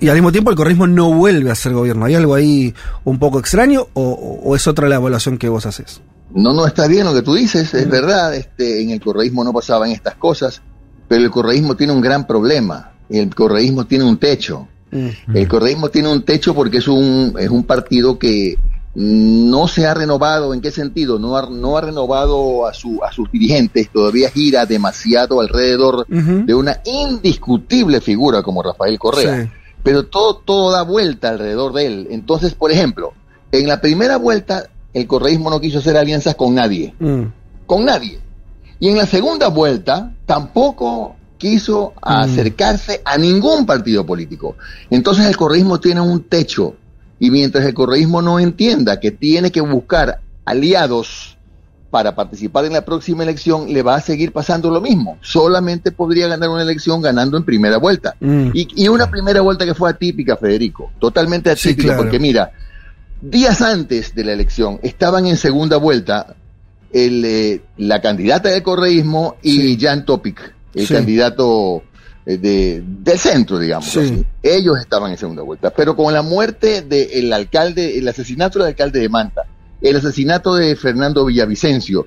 y 0.01 0.09
al 0.09 0.15
mismo 0.15 0.33
tiempo 0.33 0.51
el 0.51 0.57
correísmo 0.57 0.89
no 0.89 1.13
vuelve 1.13 1.53
a 1.53 1.55
ser 1.55 1.73
gobierno. 1.73 2.05
¿Hay 2.05 2.17
algo 2.17 2.35
ahí 2.35 2.75
un 3.05 3.21
poco 3.21 3.39
extraño 3.39 3.87
o, 3.93 4.41
o 4.43 4.57
es 4.57 4.67
otra 4.67 4.89
la 4.89 4.97
evaluación 4.97 5.39
que 5.39 5.49
vos 5.49 5.65
haces? 5.65 6.01
No, 6.35 6.53
no 6.53 6.67
está 6.67 6.87
bien 6.87 7.07
lo 7.07 7.15
que 7.15 7.23
tú 7.23 7.35
dices, 7.35 7.73
es 7.75 7.89
verdad, 7.89 8.35
este, 8.35 8.83
en 8.83 8.91
el 8.91 9.01
correísmo 9.01 9.45
no 9.45 9.53
pasaban 9.53 9.91
estas 9.91 10.15
cosas, 10.17 10.61
pero 11.09 11.23
el 11.23 11.31
correísmo 11.31 11.75
tiene 11.75 11.93
un 11.93 12.01
gran 12.01 12.27
problema, 12.27 12.93
el 13.09 13.35
correísmo 13.35 13.87
tiene 13.87 14.05
un 14.05 14.19
techo. 14.19 14.69
El 14.91 15.47
correísmo 15.49 15.91
tiene 15.91 16.11
un 16.11 16.23
techo 16.23 16.55
porque 16.55 16.79
es 16.79 16.89
un, 16.89 17.35
es 17.39 17.51
un 17.51 17.65
partido 17.65 18.19
que 18.19 18.57
no 18.95 19.69
se 19.69 19.87
ha 19.87 19.95
renovado, 19.95 20.55
¿en 20.55 20.61
qué 20.61 20.71
sentido? 20.71 21.19
No 21.19 21.37
ha, 21.37 21.49
no 21.49 21.77
ha 21.77 21.83
renovado 21.83 22.67
a, 22.67 22.73
su, 22.73 23.01
a 23.05 23.13
sus 23.13 23.31
dirigentes, 23.31 23.91
todavía 23.91 24.31
gira 24.31 24.67
demasiado 24.67 25.41
alrededor 25.41 26.07
de 26.09 26.55
una 26.55 26.81
indiscutible 26.85 28.01
figura 28.01 28.43
como 28.43 28.63
Rafael 28.63 28.99
Correa. 28.99 29.53
Pero 29.83 30.07
todo, 30.07 30.39
todo 30.39 30.73
da 30.73 30.83
vuelta 30.83 31.29
alrededor 31.29 31.73
de 31.75 31.87
él. 31.87 32.09
Entonces, 32.11 32.55
por 32.55 32.73
ejemplo, 32.73 33.13
en 33.53 33.69
la 33.69 33.81
primera 33.81 34.17
vuelta 34.17 34.69
el 34.93 35.07
correísmo 35.07 35.51
no 35.51 35.61
quiso 35.61 35.79
hacer 35.79 35.97
alianzas 35.97 36.35
con 36.35 36.55
nadie. 36.55 36.95
Mm. 36.99 37.23
Con 37.67 37.85
nadie. 37.85 38.19
Y 38.81 38.89
en 38.89 38.97
la 38.97 39.07
segunda 39.07 39.49
vuelta 39.49 40.13
tampoco 40.27 41.17
quiso 41.37 41.95
mm. 41.97 42.01
acercarse 42.03 43.03
a 43.05 43.17
ningún 43.17 43.67
partido 43.67 44.05
político. 44.05 44.57
Entonces 44.91 45.27
el 45.27 45.37
correísmo 45.37 45.81
tiene 45.81 46.01
un 46.01 46.25
techo. 46.25 46.75
Y 47.21 47.31
mientras 47.31 47.65
el 47.65 47.75
correísmo 47.75 48.23
no 48.23 48.39
entienda 48.39 49.01
que 49.01 49.11
tiene 49.11 49.51
que 49.51 49.61
buscar 49.61 50.21
aliados 50.45 51.37
para 51.91 52.15
participar 52.15 52.65
en 52.67 52.75
la 52.75 52.85
próxima 52.85 53.23
elección, 53.23 53.73
le 53.73 53.83
va 53.83 53.97
a 53.97 54.01
seguir 54.01 54.33
pasando 54.33 54.71
lo 54.71 54.81
mismo. 54.81 55.19
Solamente 55.21 55.91
podría 55.91 56.29
ganar 56.29 56.51
una 56.51 56.63
elección 56.63 57.01
ganando 57.01 57.37
en 57.37 57.45
primera 57.45 57.79
vuelta. 57.79 58.15
Mm. 58.21 58.51
Y, 58.53 58.89
una 58.89 59.11
primera 59.11 59.41
vuelta 59.41 59.65
que 59.65 59.75
fue 59.75 59.91
atípica, 59.91 60.37
Federico. 60.37 60.93
Totalmente 60.99 61.51
atípica, 61.51 61.97
porque 61.97 62.19
mira, 62.19 62.53
días 63.21 63.63
antes 63.63 64.15
de 64.15 64.25
la 64.25 64.33
elección 64.33 64.79
estaban 64.83 65.27
en 65.27 65.37
segunda 65.37 65.77
vuelta 65.77 66.37
el, 66.93 67.25
eh, 67.25 67.63
la 67.77 68.01
candidata 68.01 68.49
del 68.49 68.63
correísmo 68.63 69.37
y 69.43 69.79
Jan 69.79 70.05
Topic, 70.05 70.55
el 70.75 70.89
candidato 70.89 71.83
eh, 72.25 72.39
de, 72.39 72.83
del 72.85 73.19
centro, 73.19 73.59
digamos. 73.59 73.95
Ellos 74.43 74.79
estaban 74.81 75.11
en 75.11 75.19
segunda 75.19 75.43
vuelta. 75.43 75.71
Pero 75.71 75.97
con 75.97 76.13
la 76.13 76.23
muerte 76.23 76.83
del 76.83 77.33
alcalde, 77.33 77.99
el 77.99 78.09
asesinato 78.09 78.59
del 78.59 78.69
alcalde 78.69 79.01
de 79.01 79.09
Manta, 79.09 79.43
el 79.81 79.97
asesinato 79.97 80.55
de 80.55 80.77
Fernando 80.77 81.25
Villavicencio 81.25 82.07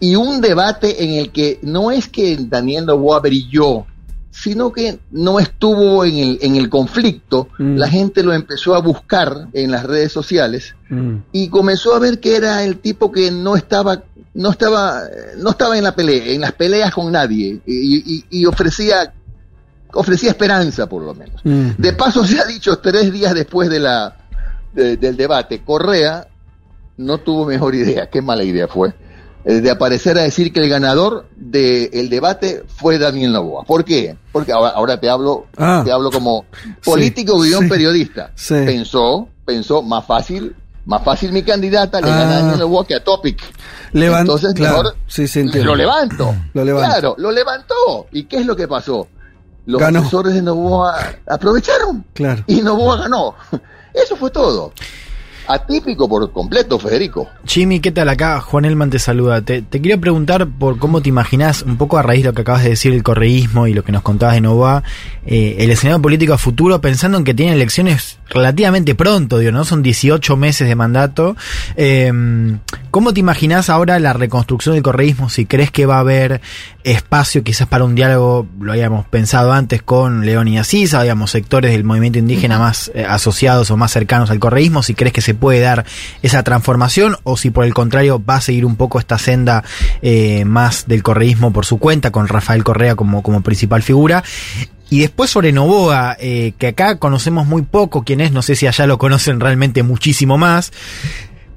y 0.00 0.16
un 0.16 0.40
debate 0.40 1.04
en 1.04 1.12
el 1.12 1.30
que 1.30 1.60
no 1.62 1.90
es 1.90 2.08
que 2.08 2.36
Daniel 2.40 2.86
Novoa 2.86 3.20
brilló 3.20 3.86
sino 4.32 4.72
que 4.72 4.98
no 5.10 5.38
estuvo 5.38 6.04
en 6.04 6.16
el, 6.16 6.38
en 6.40 6.56
el 6.56 6.70
conflicto, 6.70 7.48
mm. 7.58 7.76
la 7.76 7.86
gente 7.86 8.22
lo 8.22 8.32
empezó 8.32 8.74
a 8.74 8.80
buscar 8.80 9.48
en 9.52 9.70
las 9.70 9.84
redes 9.84 10.10
sociales 10.10 10.74
mm. 10.88 11.16
y 11.32 11.48
comenzó 11.48 11.94
a 11.94 11.98
ver 11.98 12.18
que 12.18 12.34
era 12.34 12.64
el 12.64 12.78
tipo 12.78 13.12
que 13.12 13.30
no 13.30 13.56
estaba, 13.56 14.02
no 14.32 14.50
estaba, 14.50 15.02
no 15.36 15.50
estaba 15.50 15.76
en 15.76 15.84
la 15.84 15.94
pelea, 15.94 16.32
en 16.32 16.40
las 16.40 16.52
peleas 16.52 16.94
con 16.94 17.12
nadie 17.12 17.60
y, 17.66 18.46
ofrecía, 18.46 19.12
ofrecía 19.92 20.30
esperanza 20.30 20.88
por 20.88 21.02
lo 21.02 21.14
menos. 21.14 21.42
Mm. 21.44 21.72
De 21.76 21.92
paso 21.92 22.24
se 22.24 22.40
ha 22.40 22.46
dicho 22.46 22.78
tres 22.78 23.12
días 23.12 23.34
después 23.34 23.68
de 23.68 23.80
la, 23.80 24.16
del 24.72 25.14
debate, 25.14 25.62
Correa 25.62 26.26
no 26.96 27.18
tuvo 27.18 27.44
mejor 27.44 27.74
idea, 27.74 28.08
qué 28.08 28.22
mala 28.22 28.44
idea 28.44 28.66
fue 28.66 28.94
de 29.44 29.70
aparecer 29.70 30.18
a 30.18 30.22
decir 30.22 30.52
que 30.52 30.60
el 30.60 30.68
ganador 30.68 31.26
del 31.36 32.08
debate 32.08 32.64
fue 32.76 32.98
Daniel 32.98 33.32
Novoa. 33.32 33.64
¿Por 33.64 33.84
qué? 33.84 34.16
Porque 34.30 34.52
ahora, 34.52 34.98
te 35.00 35.08
hablo, 35.08 35.46
ah. 35.56 35.82
te 35.84 35.90
hablo 35.90 36.10
como 36.10 36.44
político 36.84 37.40
guion 37.40 37.68
periodista. 37.68 38.32
Pensó, 38.64 39.28
pensó 39.44 39.82
más 39.82 40.06
fácil, 40.06 40.54
más 40.86 41.02
fácil 41.04 41.32
mi 41.32 41.42
candidata 41.42 42.00
le 42.00 42.08
gana 42.08 42.22
a 42.22 42.34
Daniel 42.36 42.54
ah. 42.54 42.58
Novoa 42.58 42.86
que 42.86 42.94
a 42.94 43.02
Topic. 43.02 43.42
Entonces 43.92 44.58
mejor 44.58 44.94
lo 45.64 45.74
levanto. 45.74 46.34
Lo 46.54 46.64
Claro, 46.64 47.14
lo 47.18 47.30
levantó. 47.30 48.06
¿Y 48.12 48.24
qué 48.24 48.38
es 48.38 48.46
lo 48.46 48.56
que 48.56 48.68
pasó? 48.68 49.08
Los 49.66 49.82
asesores 49.82 50.34
de 50.34 50.42
Novoa 50.42 50.96
aprovecharon. 51.26 52.04
Claro. 52.14 52.44
Y 52.46 52.62
Novoa 52.62 52.96
ganó. 52.96 53.34
Eso 53.94 54.16
fue 54.16 54.30
todo 54.30 54.72
atípico 55.46 56.08
por 56.08 56.32
completo, 56.32 56.78
Federico. 56.78 57.28
Jimmy, 57.44 57.80
¿qué 57.80 57.90
tal 57.90 58.08
acá? 58.08 58.40
Juan 58.40 58.64
Elman 58.64 58.90
te 58.90 58.98
saluda. 58.98 59.42
Te, 59.42 59.64
quería 59.64 59.98
preguntar 59.98 60.46
por 60.46 60.78
cómo 60.78 61.02
te 61.02 61.08
imaginas, 61.08 61.62
un 61.62 61.76
poco 61.76 61.98
a 61.98 62.02
raíz 62.02 62.22
de 62.22 62.30
lo 62.30 62.34
que 62.34 62.42
acabas 62.42 62.62
de 62.62 62.70
decir, 62.70 62.92
el 62.92 63.02
correísmo 63.02 63.66
y 63.66 63.74
lo 63.74 63.84
que 63.84 63.92
nos 63.92 64.02
contabas 64.02 64.34
de 64.34 64.40
Nova, 64.40 64.82
eh, 65.26 65.56
el 65.58 65.70
escenario 65.70 66.00
político 66.00 66.32
a 66.32 66.38
futuro, 66.38 66.80
pensando 66.80 67.18
en 67.18 67.24
que 67.24 67.34
tiene 67.34 67.52
elecciones 67.52 68.18
relativamente 68.28 68.94
pronto, 68.94 69.38
digo, 69.38 69.52
¿no? 69.52 69.64
Son 69.64 69.82
18 69.82 70.36
meses 70.36 70.66
de 70.68 70.74
mandato. 70.74 71.36
Em, 71.76 72.58
¿Cómo 72.92 73.14
te 73.14 73.20
imaginas 73.20 73.70
ahora 73.70 73.98
la 73.98 74.12
reconstrucción 74.12 74.74
del 74.74 74.82
correísmo? 74.82 75.30
Si 75.30 75.46
crees 75.46 75.70
que 75.70 75.86
va 75.86 75.96
a 75.96 76.00
haber 76.00 76.42
espacio 76.84 77.42
quizás 77.42 77.66
para 77.66 77.84
un 77.84 77.94
diálogo, 77.94 78.46
lo 78.60 78.70
habíamos 78.70 79.06
pensado 79.06 79.50
antes 79.54 79.80
con 79.80 80.26
León 80.26 80.46
y 80.46 80.58
Asís, 80.58 80.92
habíamos 80.92 81.30
sectores 81.30 81.72
del 81.72 81.84
movimiento 81.84 82.18
indígena 82.18 82.58
más 82.58 82.92
eh, 82.94 83.06
asociados 83.08 83.70
o 83.70 83.78
más 83.78 83.92
cercanos 83.92 84.30
al 84.30 84.40
correísmo, 84.40 84.82
si 84.82 84.92
crees 84.92 85.14
que 85.14 85.22
se 85.22 85.32
puede 85.32 85.60
dar 85.60 85.86
esa 86.20 86.42
transformación 86.42 87.16
o 87.22 87.38
si 87.38 87.48
por 87.48 87.64
el 87.64 87.72
contrario 87.72 88.22
va 88.22 88.36
a 88.36 88.40
seguir 88.42 88.66
un 88.66 88.76
poco 88.76 88.98
esta 88.98 89.16
senda 89.16 89.64
eh, 90.02 90.44
más 90.44 90.86
del 90.86 91.02
correísmo 91.02 91.50
por 91.50 91.64
su 91.64 91.78
cuenta, 91.78 92.10
con 92.10 92.28
Rafael 92.28 92.62
Correa 92.62 92.94
como, 92.94 93.22
como 93.22 93.40
principal 93.40 93.82
figura. 93.82 94.22
Y 94.90 95.00
después 95.00 95.30
sobre 95.30 95.52
Novoa, 95.52 96.18
eh, 96.20 96.52
que 96.58 96.66
acá 96.66 96.98
conocemos 96.98 97.46
muy 97.46 97.62
poco 97.62 98.04
quién 98.04 98.20
es, 98.20 98.32
no 98.32 98.42
sé 98.42 98.54
si 98.54 98.66
allá 98.66 98.86
lo 98.86 98.98
conocen 98.98 99.40
realmente 99.40 99.82
muchísimo 99.82 100.36
más. 100.36 100.72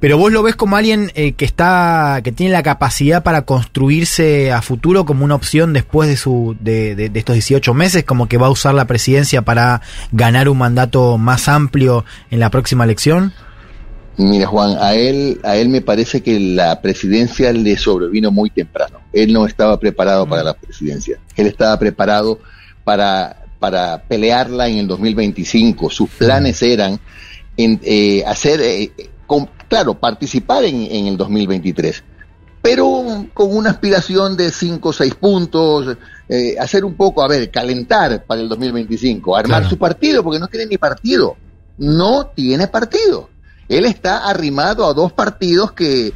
Pero 0.06 0.20
vos 0.20 0.32
lo 0.32 0.44
ves 0.44 0.56
como 0.56 0.76
alguien 0.76 1.12
eh, 1.16 1.32
que 1.32 1.46
está, 1.46 2.22
que 2.24 2.32
tiene 2.32 2.52
la 2.52 2.62
capacidad 2.62 3.24
para 3.24 3.42
construirse 3.42 4.52
a 4.52 4.62
futuro 4.62 5.04
como 5.04 5.26
una 5.26 5.34
opción 5.34 5.74
después 5.74 6.08
de 6.08 6.16
su, 6.16 6.56
de, 6.60 6.94
de, 6.94 7.10
de, 7.10 7.18
estos 7.18 7.34
18 7.34 7.74
meses, 7.74 8.04
como 8.04 8.28
que 8.28 8.38
va 8.38 8.46
a 8.46 8.52
usar 8.52 8.76
la 8.76 8.86
presidencia 8.86 9.42
para 9.42 9.82
ganar 10.12 10.48
un 10.48 10.60
mandato 10.60 11.18
más 11.18 11.48
amplio 11.48 12.06
en 12.30 12.40
la 12.40 12.52
próxima 12.52 12.84
elección. 12.84 13.34
Mira 14.18 14.46
Juan, 14.46 14.78
a 14.80 14.94
él, 14.94 15.40
a 15.44 15.56
él 15.56 15.70
me 15.70 15.82
parece 15.82 16.22
que 16.22 16.40
la 16.40 16.84
presidencia 16.84 17.52
le 17.52 17.76
sobrevino 17.76 18.30
muy 18.30 18.52
temprano. 18.52 19.00
Él 19.12 19.34
no 19.34 19.48
estaba 19.48 19.80
preparado 19.80 20.28
mm. 20.28 20.30
para 20.30 20.44
la 20.44 20.54
presidencia. 20.54 21.18
Él 21.36 21.48
estaba 21.48 21.80
preparado 21.80 22.38
para, 22.84 23.44
para 23.58 24.04
pelearla 24.04 24.68
en 24.68 24.78
el 24.78 24.88
2025. 24.88 25.90
Sus 25.90 26.12
planes 26.12 26.62
eran 26.62 27.00
en, 27.58 27.80
eh, 27.84 28.24
hacer 28.28 28.62
eh, 28.62 28.92
claro, 29.68 29.96
participar 29.96 30.64
en, 30.64 30.82
en, 30.84 31.08
el 31.08 31.18
2023, 31.18 32.04
pero 32.62 33.28
con 33.34 33.56
una 33.56 33.72
aspiración 33.72 34.36
de 34.36 34.52
5 34.52 34.90
o 34.90 34.94
6 34.94 35.16
puntos, 35.16 35.98
eh, 36.28 36.56
hacer 36.60 36.84
un 36.84 36.96
poco, 36.96 37.24
a 37.24 37.28
ver, 37.28 37.52
calentar 37.52 38.26
para 38.26 38.42
el 38.42 38.50
2025, 38.50 39.36
armar 39.36 39.62
claro. 39.62 39.70
su 39.70 39.78
partido, 39.78 40.24
porque 40.24 40.40
no 40.40 40.48
tiene 40.48 40.66
ni 40.66 40.78
partido, 40.78 41.36
no 41.78 42.28
tiene 42.28 42.68
partido. 42.68 43.30
Él 43.68 43.86
está 43.86 44.28
arrimado 44.28 44.86
a 44.86 44.94
dos 44.94 45.12
partidos 45.12 45.72
que, 45.72 46.14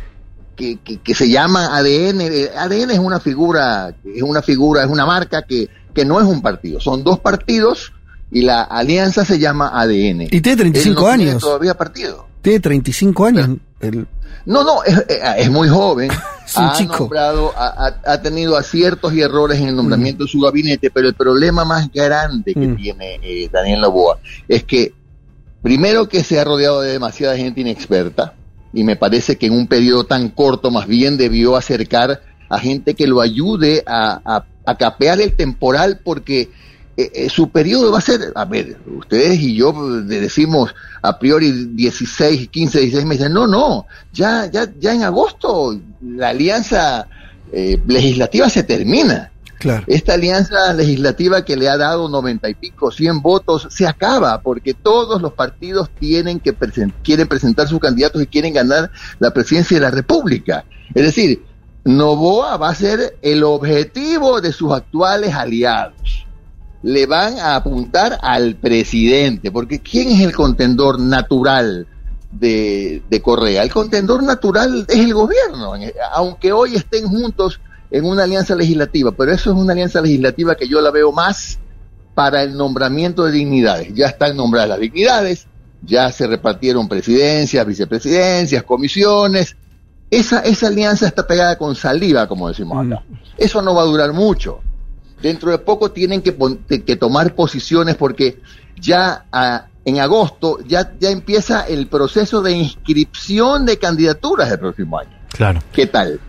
que, 0.55 0.77
que, 0.77 0.97
que 0.97 1.15
se 1.15 1.29
llaman 1.29 1.71
ADN. 1.71 2.21
ADN 2.57 2.91
es 2.91 2.99
una 2.99 3.19
figura, 3.19 3.93
es 4.03 4.21
una 4.21 4.41
figura, 4.41 4.83
es 4.83 4.89
una 4.89 5.05
marca 5.05 5.43
que, 5.43 5.69
que 5.93 6.05
no 6.05 6.19
es 6.19 6.25
un 6.25 6.41
partido, 6.41 6.79
son 6.79 7.03
dos 7.03 7.19
partidos 7.19 7.91
y 8.31 8.41
la 8.41 8.63
alianza 8.63 9.25
se 9.25 9.39
llama 9.39 9.71
ADN. 9.73 10.21
Y 10.31 10.41
tiene 10.41 10.57
35 10.57 11.01
no 11.01 11.07
años. 11.07 11.25
Tiene 11.25 11.39
todavía 11.39 11.73
partido. 11.73 12.27
Tiene 12.41 12.59
35 12.59 13.25
años. 13.25 13.49
El... 13.79 14.07
No, 14.45 14.63
no, 14.63 14.83
es, 14.83 15.03
es, 15.37 15.49
muy 15.49 15.67
joven. 15.67 16.11
es 16.45 16.55
un 16.55 16.65
ha 16.65 16.73
chico. 16.73 16.99
Nombrado, 16.99 17.53
ha, 17.55 17.99
ha, 18.05 18.21
tenido 18.21 18.55
aciertos 18.55 19.13
y 19.13 19.21
errores 19.21 19.59
en 19.59 19.67
el 19.67 19.75
nombramiento 19.75 20.23
mm. 20.23 20.25
de 20.25 20.31
su 20.31 20.41
gabinete, 20.41 20.89
pero 20.91 21.07
el 21.07 21.15
problema 21.15 21.65
más 21.65 21.91
grande 21.91 22.53
que 22.53 22.67
mm. 22.67 22.75
tiene 22.75 23.19
eh, 23.21 23.49
Daniel 23.51 23.81
Novoa 23.81 24.19
es 24.47 24.63
que, 24.63 24.93
primero 25.61 26.07
que 26.07 26.23
se 26.23 26.39
ha 26.39 26.43
rodeado 26.43 26.81
de 26.81 26.91
demasiada 26.93 27.35
gente 27.35 27.61
inexperta, 27.61 28.35
y 28.71 28.83
me 28.83 28.95
parece 28.95 29.37
que 29.37 29.47
en 29.47 29.53
un 29.53 29.67
periodo 29.67 30.03
tan 30.05 30.29
corto 30.29 30.69
más 30.69 30.87
bien 30.87 31.17
debió 31.17 31.55
acercar 31.55 32.21
a 32.49 32.59
gente 32.59 32.93
que 32.93 33.07
lo 33.07 33.19
ayude 33.19 33.83
a, 33.85 34.21
a, 34.23 34.45
a 34.65 34.77
capear 34.77 35.19
el 35.21 35.33
temporal 35.33 36.01
porque 36.03 36.49
eh, 37.01 37.29
su 37.29 37.49
periodo 37.49 37.93
va 37.93 37.99
a 37.99 38.01
ser, 38.01 38.19
a 38.35 38.43
ver, 38.43 38.77
ustedes 38.97 39.39
y 39.39 39.55
yo 39.55 39.71
decimos 40.01 40.75
a 41.01 41.17
priori 41.17 41.69
16, 41.71 42.49
15, 42.49 42.79
16 42.79 43.05
meses, 43.05 43.29
no, 43.29 43.47
no, 43.47 43.85
ya, 44.11 44.51
ya, 44.51 44.67
ya 44.77 44.93
en 44.93 45.03
agosto 45.03 45.79
la 46.01 46.29
alianza 46.29 47.07
eh, 47.53 47.79
legislativa 47.87 48.49
se 48.49 48.63
termina. 48.63 49.31
Claro. 49.59 49.83
Esta 49.87 50.15
alianza 50.15 50.73
legislativa 50.73 51.45
que 51.45 51.55
le 51.55 51.69
ha 51.69 51.77
dado 51.77 52.09
noventa 52.09 52.49
y 52.49 52.55
pico, 52.55 52.91
100 52.91 53.21
votos, 53.21 53.67
se 53.69 53.87
acaba 53.87 54.41
porque 54.41 54.73
todos 54.73 55.21
los 55.21 55.33
partidos 55.33 55.89
tienen 55.99 56.39
que 56.39 56.51
present 56.51 56.93
quieren 57.03 57.27
presentar 57.27 57.67
sus 57.67 57.79
candidatos 57.79 58.21
y 58.21 58.27
quieren 58.27 58.53
ganar 58.53 58.91
la 59.19 59.31
presidencia 59.31 59.77
de 59.77 59.81
la 59.81 59.91
República. 59.91 60.65
Es 60.93 61.03
decir, 61.03 61.43
Novoa 61.85 62.57
va 62.57 62.69
a 62.69 62.75
ser 62.75 63.17
el 63.21 63.43
objetivo 63.43 64.41
de 64.41 64.51
sus 64.51 64.73
actuales 64.73 65.33
aliados 65.33 66.25
le 66.81 67.05
van 67.05 67.39
a 67.39 67.55
apuntar 67.55 68.17
al 68.21 68.55
presidente, 68.55 69.51
porque 69.51 69.79
¿quién 69.79 70.09
es 70.11 70.21
el 70.21 70.33
contendor 70.33 70.99
natural 70.99 71.87
de, 72.31 73.01
de, 73.09 73.21
Correa? 73.21 73.63
El 73.63 73.71
contendor 73.71 74.23
natural 74.23 74.85
es 74.87 74.99
el 74.99 75.13
gobierno, 75.13 75.73
aunque 76.13 76.51
hoy 76.51 76.75
estén 76.75 77.07
juntos 77.07 77.59
en 77.91 78.05
una 78.05 78.23
alianza 78.23 78.55
legislativa, 78.55 79.11
pero 79.11 79.31
eso 79.31 79.51
es 79.51 79.57
una 79.57 79.73
alianza 79.73 80.01
legislativa 80.01 80.55
que 80.55 80.67
yo 80.67 80.79
la 80.79 80.91
veo 80.91 81.11
más 81.11 81.59
para 82.13 82.43
el 82.43 82.55
nombramiento 82.55 83.25
de 83.25 83.31
dignidades. 83.31 83.93
Ya 83.93 84.07
están 84.07 84.37
nombradas 84.37 84.69
las 84.69 84.79
dignidades, 84.79 85.47
ya 85.81 86.11
se 86.11 86.27
repartieron 86.27 86.87
presidencias, 86.87 87.65
vicepresidencias, 87.65 88.63
comisiones. 88.63 89.55
Esa, 90.11 90.39
esa 90.41 90.67
alianza 90.67 91.07
está 91.07 91.27
pegada 91.27 91.57
con 91.57 91.75
saliva, 91.75 92.27
como 92.27 92.47
decimos 92.47 92.85
acá. 92.85 93.03
Eso 93.37 93.61
no 93.61 93.75
va 93.75 93.81
a 93.81 93.85
durar 93.85 94.13
mucho 94.13 94.61
dentro 95.21 95.51
de 95.51 95.59
poco 95.59 95.91
tienen 95.91 96.21
que, 96.21 96.35
que 96.85 96.95
tomar 96.95 97.35
posiciones 97.35 97.95
porque 97.95 98.39
ya 98.79 99.25
a, 99.31 99.67
en 99.85 99.99
agosto 99.99 100.59
ya, 100.65 100.93
ya 100.99 101.09
empieza 101.09 101.61
el 101.67 101.87
proceso 101.87 102.41
de 102.41 102.53
inscripción 102.53 103.65
de 103.65 103.77
candidaturas 103.77 104.49
del 104.49 104.59
próximo 104.59 104.99
año. 104.99 105.17
Claro. 105.31 105.61
¿Qué 105.71 105.87
tal? 105.87 106.19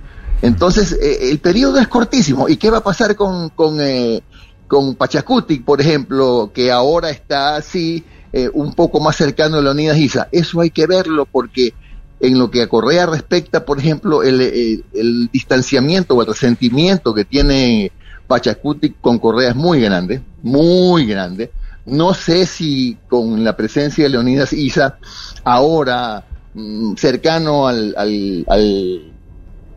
Entonces, 0.43 0.93
eh, 0.93 1.31
el 1.31 1.39
periodo 1.39 1.79
es 1.79 1.89
cortísimo. 1.89 2.49
¿Y 2.49 2.57
qué 2.57 2.71
va 2.71 2.79
a 2.79 2.83
pasar 2.85 3.15
con, 3.15 3.51
con, 3.51 3.81
eh, 3.81 4.23
con 4.67 4.95
Pachacuti, 4.95 5.59
por 5.59 5.81
ejemplo, 5.81 6.51
que 6.55 6.71
ahora 6.71 7.11
está 7.11 7.57
así 7.57 8.05
eh, 8.33 8.49
un 8.53 8.75
poco 8.75 9.01
más 9.01 9.17
cercano 9.17 9.59
a 9.59 9.61
Leonidas 9.61 9.99
Isa? 9.99 10.29
Eso 10.33 10.61
hay 10.61 10.71
que 10.71 10.87
verlo 10.87 11.27
porque 11.27 11.75
en 12.21 12.39
lo 12.39 12.51
que 12.51 12.63
a 12.63 12.69
Correa 12.69 13.07
respecta, 13.07 13.65
por 13.65 13.79
ejemplo, 13.79 14.23
el, 14.23 14.41
el, 14.41 14.85
el 14.95 15.31
distanciamiento 15.33 16.15
o 16.15 16.23
el 16.23 16.29
resentimiento 16.29 17.15
que 17.15 17.25
tiene 17.25 17.93
Pachacuti 18.31 18.95
con 19.01 19.19
Correa 19.19 19.51
es 19.51 19.57
muy 19.57 19.81
grande, 19.81 20.23
muy 20.45 21.05
grande. 21.05 21.51
No 21.87 22.15
sé 22.15 22.47
si 22.47 22.97
con 23.09 23.43
la 23.43 23.57
presencia 23.57 24.05
de 24.05 24.11
Leonidas 24.11 24.53
Isa, 24.53 24.99
ahora 25.43 26.25
mmm, 26.55 26.95
cercano 26.95 27.67
al, 27.67 27.93
al, 27.97 28.45
al, 28.47 29.13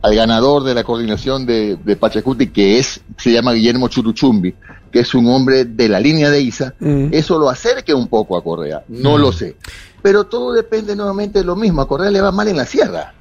al, 0.03 0.15
ganador 0.15 0.63
de 0.65 0.75
la 0.75 0.83
coordinación 0.83 1.47
de, 1.47 1.77
de, 1.83 1.95
Pachacuti, 1.95 2.49
que 2.49 2.77
es, 2.77 3.01
se 3.17 3.31
llama 3.31 3.53
Guillermo 3.53 3.87
Churuchumbi, 3.87 4.53
que 4.91 4.99
es 4.99 5.15
un 5.15 5.25
hombre 5.29 5.65
de 5.65 5.89
la 5.89 5.99
línea 5.99 6.29
de 6.29 6.39
Isa, 6.39 6.75
mm. 6.79 7.07
eso 7.11 7.39
lo 7.39 7.49
acerque 7.49 7.95
un 7.95 8.07
poco 8.07 8.37
a 8.37 8.43
Correa, 8.43 8.83
no 8.87 9.17
mm. 9.17 9.19
lo 9.19 9.31
sé. 9.31 9.55
Pero 10.03 10.25
todo 10.25 10.53
depende 10.53 10.95
nuevamente 10.95 11.39
de 11.39 11.45
lo 11.45 11.55
mismo, 11.55 11.81
a 11.81 11.87
Correa 11.87 12.11
le 12.11 12.21
va 12.21 12.31
mal 12.31 12.47
en 12.47 12.57
la 12.57 12.67
sierra. 12.67 13.15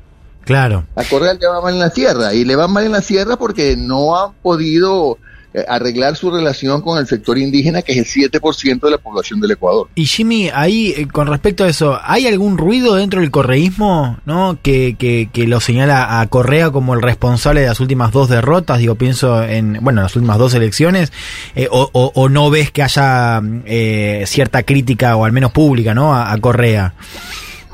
Claro. 0.45 0.85
A 0.97 1.05
Correa 1.05 1.35
le 1.35 1.47
va 1.47 1.61
mal 1.61 1.75
en 1.75 1.81
la 1.81 1.91
sierra 1.91 2.35
y 2.35 2.45
le 2.45 2.57
va 2.57 2.69
mal 2.69 2.85
en 2.85 2.93
la 2.93 3.03
sierra 3.03 3.37
porque 3.37 3.77
no 3.77 4.19
han 4.19 4.33
podido 4.43 5.19
eh, 5.55 5.67
arreglar 5.69 6.17
su 6.17 6.31
relación 6.31 6.81
con 6.81 6.99
el 6.99 7.07
sector 7.07 7.37
indígena, 7.37 7.83
que 7.83 7.93
es 7.93 8.17
el 8.17 8.31
7% 8.31 8.81
de 8.81 8.91
la 8.91 8.97
población 8.97 9.39
del 9.39 9.51
Ecuador. 9.51 9.87
Y 9.95 10.07
Jimmy, 10.07 10.49
ahí 10.49 10.95
eh, 10.97 11.07
con 11.07 11.27
respecto 11.27 11.65
a 11.65 11.69
eso, 11.69 11.99
¿hay 12.03 12.27
algún 12.27 12.57
ruido 12.57 12.95
dentro 12.95 13.21
del 13.21 13.31
correísmo 13.31 14.19
¿no? 14.25 14.57
que, 14.63 14.97
que, 14.99 15.29
que, 15.31 15.47
lo 15.47 15.61
señala 15.61 16.21
a 16.21 16.27
Correa 16.29 16.71
como 16.71 16.95
el 16.95 17.03
responsable 17.03 17.61
de 17.61 17.67
las 17.67 17.81
últimas 17.81 18.13
dos 18.13 18.31
derrotas? 18.31 18.79
Digo, 18.79 18.95
pienso 18.95 19.43
en, 19.43 19.79
bueno, 19.83 20.01
las 20.01 20.17
últimas 20.17 20.39
dos 20.39 20.55
elecciones, 20.55 21.13
eh, 21.55 21.69
o, 21.71 21.91
o, 21.93 22.13
o, 22.15 22.29
no 22.31 22.49
ves 22.49 22.71
que 22.71 22.83
haya 22.83 23.43
eh, 23.67 24.25
cierta 24.27 24.63
crítica, 24.63 25.17
o 25.17 25.27
al 25.27 25.33
menos 25.33 25.53
pública, 25.53 25.95
¿no? 25.95 26.15
a, 26.15 26.33
a 26.33 26.39
Correa 26.39 26.95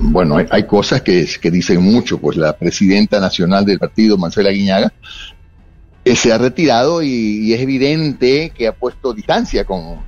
bueno, 0.01 0.37
hay, 0.37 0.47
hay, 0.51 0.67
cosas 0.67 1.03
que, 1.03 1.29
que, 1.41 1.51
dicen 1.51 1.83
mucho, 1.83 2.19
pues 2.19 2.37
la 2.37 2.57
presidenta 2.57 3.21
nacional 3.21 3.65
del 3.65 3.79
partido, 3.79 4.17
Marcela 4.17 4.51
Guiñaga, 4.51 4.93
eh, 6.05 6.17
se 6.17 6.33
ha 6.33 6.39
retirado 6.39 7.03
y, 7.03 7.09
y, 7.09 7.53
es 7.53 7.61
evidente 7.61 8.53
que 8.57 8.69
ha 8.69 8.73
puesto 8.73 9.13
distancia 9.13 9.65
con, 9.65 9.99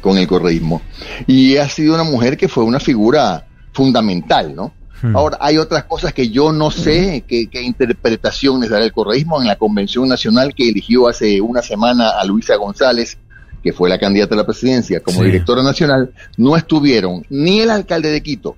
con 0.00 0.18
el 0.18 0.26
correísmo. 0.26 0.82
Y 1.26 1.56
ha 1.56 1.68
sido 1.68 1.94
una 1.94 2.04
mujer 2.04 2.36
que 2.36 2.48
fue 2.48 2.64
una 2.64 2.80
figura 2.80 3.46
fundamental, 3.72 4.54
¿no? 4.54 4.72
Hmm. 5.00 5.16
Ahora, 5.16 5.38
hay 5.40 5.58
otras 5.58 5.84
cosas 5.84 6.12
que 6.12 6.28
yo 6.28 6.52
no 6.52 6.70
sé 6.70 7.24
qué, 7.26 7.48
qué 7.48 7.62
interpretaciones 7.62 8.70
dará 8.70 8.84
el 8.84 8.92
correísmo 8.92 9.40
en 9.40 9.48
la 9.48 9.56
convención 9.56 10.08
nacional 10.08 10.54
que 10.54 10.68
eligió 10.68 11.08
hace 11.08 11.40
una 11.40 11.62
semana 11.62 12.10
a 12.20 12.24
Luisa 12.24 12.56
González, 12.56 13.16
que 13.62 13.72
fue 13.72 13.88
la 13.88 13.98
candidata 13.98 14.34
a 14.34 14.38
la 14.38 14.46
presidencia 14.46 15.00
como 15.00 15.20
sí. 15.20 15.24
directora 15.26 15.62
nacional, 15.62 16.12
no 16.36 16.56
estuvieron 16.56 17.24
ni 17.30 17.60
el 17.60 17.70
alcalde 17.70 18.10
de 18.10 18.22
Quito, 18.22 18.56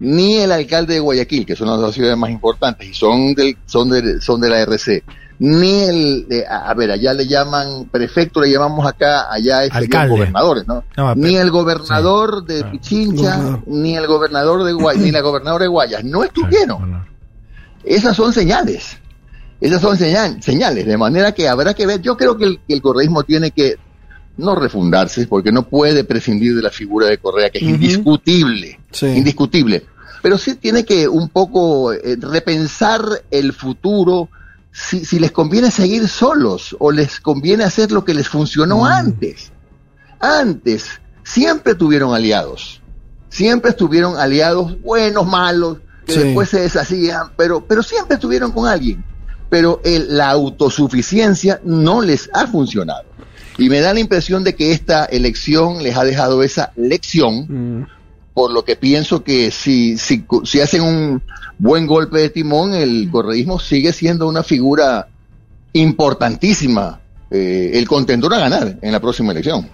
ni 0.00 0.38
el 0.38 0.50
alcalde 0.50 0.94
de 0.94 1.00
Guayaquil, 1.00 1.46
que 1.46 1.54
son 1.54 1.68
las 1.68 1.78
dos 1.78 1.94
ciudades 1.94 2.16
más 2.16 2.30
importantes 2.30 2.88
y 2.88 2.94
son, 2.94 3.34
del, 3.34 3.56
son, 3.66 3.90
de, 3.90 4.20
son 4.20 4.40
de 4.40 4.48
la 4.48 4.60
RC, 4.60 5.04
ni 5.40 5.82
el, 5.82 6.26
eh, 6.30 6.44
a 6.48 6.72
ver, 6.74 6.90
allá 6.90 7.12
le 7.12 7.26
llaman 7.26 7.88
prefecto, 7.90 8.40
le 8.40 8.50
llamamos 8.50 8.86
acá, 8.86 9.30
allá 9.30 9.64
es 9.64 9.72
gobernadores, 10.08 10.66
¿no? 10.66 10.84
no 10.96 11.14
ni 11.14 11.36
el 11.36 11.50
gobernador 11.50 12.44
sí. 12.46 12.54
de 12.54 12.64
Pichincha, 12.64 13.60
ni 13.66 13.96
el 13.96 14.06
gobernador 14.06 14.64
de 14.64 14.72
Guayas, 14.72 15.02
ni 15.02 15.10
la 15.10 15.20
gobernadora 15.20 15.64
de 15.64 15.68
Guayas, 15.68 16.04
no 16.04 16.24
estuvieron. 16.24 17.06
Esas 17.84 18.16
son 18.16 18.32
señales. 18.32 18.98
Esas 19.60 19.82
son 19.82 19.98
señal, 19.98 20.42
señales, 20.42 20.86
de 20.86 20.96
manera 20.96 21.32
que 21.32 21.46
habrá 21.46 21.74
que 21.74 21.86
ver, 21.86 22.00
yo 22.00 22.16
creo 22.16 22.38
que 22.38 22.44
el, 22.44 22.60
que 22.66 22.72
el 22.72 22.80
correísmo 22.80 23.24
tiene 23.24 23.50
que 23.50 23.76
no 24.36 24.54
refundarse, 24.54 25.26
porque 25.26 25.52
no 25.52 25.68
puede 25.68 26.04
prescindir 26.04 26.54
de 26.56 26.62
la 26.62 26.70
figura 26.70 27.06
de 27.08 27.18
Correa, 27.18 27.50
que 27.50 27.58
es 27.58 27.64
uh 27.64 27.66
-huh. 27.68 27.74
indiscutible, 27.74 28.80
sí. 28.90 29.06
indiscutible, 29.06 29.84
pero 30.22 30.38
sí 30.38 30.54
tiene 30.54 30.84
que 30.84 31.08
un 31.08 31.28
poco 31.28 31.92
eh, 31.92 32.16
repensar 32.20 33.02
el 33.30 33.52
futuro, 33.52 34.28
si, 34.72 35.04
si, 35.04 35.18
les 35.18 35.32
conviene 35.32 35.70
seguir 35.70 36.06
solos 36.08 36.76
o 36.78 36.92
les 36.92 37.20
conviene 37.20 37.64
hacer 37.64 37.90
lo 37.90 38.04
que 38.04 38.14
les 38.14 38.28
funcionó 38.28 38.82
mm. 38.82 38.84
antes. 38.86 39.52
antes 40.20 40.86
siempre 41.24 41.74
tuvieron 41.74 42.14
aliados. 42.14 42.80
Siempre 43.28 43.70
estuvieron 43.70 44.16
aliados, 44.18 44.80
buenos, 44.82 45.26
malos, 45.26 45.78
que 46.06 46.12
Sí. 46.12 46.18
después 46.20 46.48
se 46.48 46.60
deshacían, 46.60 47.28
pero, 47.36 47.64
pero 47.64 47.82
siempre 47.82 48.14
estuvieron 48.14 48.50
con 48.52 48.66
alguien. 48.66 49.04
Pero 49.48 49.80
el- 49.84 50.16
la 50.16 50.30
autosuficiencia 50.30 51.60
no 51.64 52.00
les 52.02 52.28
ha 52.32 52.46
funcionado. 52.46 53.04
Y 53.60 53.68
me 53.68 53.80
da 53.80 53.92
la 53.92 54.00
impresión 54.00 54.42
de 54.42 54.54
que 54.54 54.72
esta 54.72 55.04
elección 55.04 55.82
les 55.82 55.96
ha 55.96 56.04
dejado 56.04 56.42
esa 56.42 56.72
lección 56.76 57.46
Mm. 57.48 57.86
por 58.32 58.52
lo 58.52 58.64
que 58.64 58.74
pienso 58.74 59.22
que 59.22 59.50
si, 59.50 59.98
si, 59.98 60.24
si 60.44 60.60
hacen 60.60 60.82
un 60.82 61.22
buen 61.58 61.86
golpe 61.86 62.18
de 62.18 62.30
timón, 62.30 62.72
el 62.72 63.10
correísmo 63.10 63.58
sigue 63.58 63.92
siendo 63.92 64.26
una 64.28 64.42
figura 64.42 65.08
importantísima, 65.74 67.00
eh, 67.30 67.72
el 67.74 67.86
contendor 67.86 68.32
a 68.34 68.38
ganar 68.38 68.78
en 68.80 68.92
la 68.92 69.00
próxima 69.00 69.32
elección. 69.32 69.68